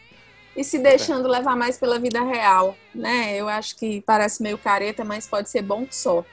[0.56, 1.38] e se deixando é.
[1.38, 3.36] levar mais pela vida real, né?
[3.36, 6.24] Eu acho que parece meio careta, mas pode ser bom só.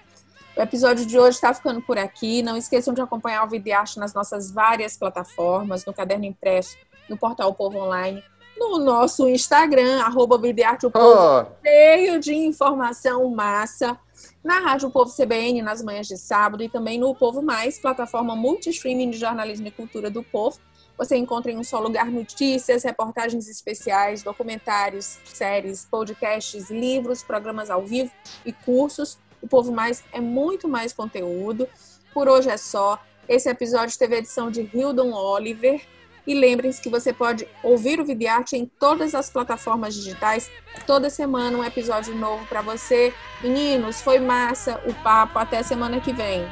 [0.58, 2.42] O episódio de hoje está ficando por aqui.
[2.42, 6.76] Não esqueçam de acompanhar o Videarte nas nossas várias plataformas, no Caderno Impresso,
[7.08, 8.24] no Portal Povo Online,
[8.58, 11.46] no nosso Instagram, arroba Videarte o Povo, oh.
[11.64, 14.00] cheio de informação massa,
[14.44, 19.12] na Rádio Povo CBN nas manhãs de sábado e também no Povo Mais, plataforma multi-streaming
[19.12, 20.58] de jornalismo e cultura do povo.
[20.98, 27.86] Você encontra em um só lugar notícias, reportagens especiais, documentários, séries, podcasts, livros, programas ao
[27.86, 28.12] vivo
[28.44, 31.70] e cursos O Povo Mais é muito mais conteúdo.
[32.14, 33.00] Por hoje é só.
[33.30, 35.82] Esse episódio teve a edição de Hildon Oliver.
[36.28, 40.52] E lembrem-se que você pode ouvir o Videarte em todas as plataformas digitais.
[40.86, 43.14] Toda semana um episódio novo para você.
[43.42, 45.40] Meninos, foi massa o papo.
[45.40, 46.46] Até semana que vem.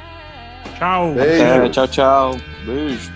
[0.78, 1.12] Tchau.
[1.12, 2.30] Até, tchau, tchau.
[2.64, 3.15] Beijo.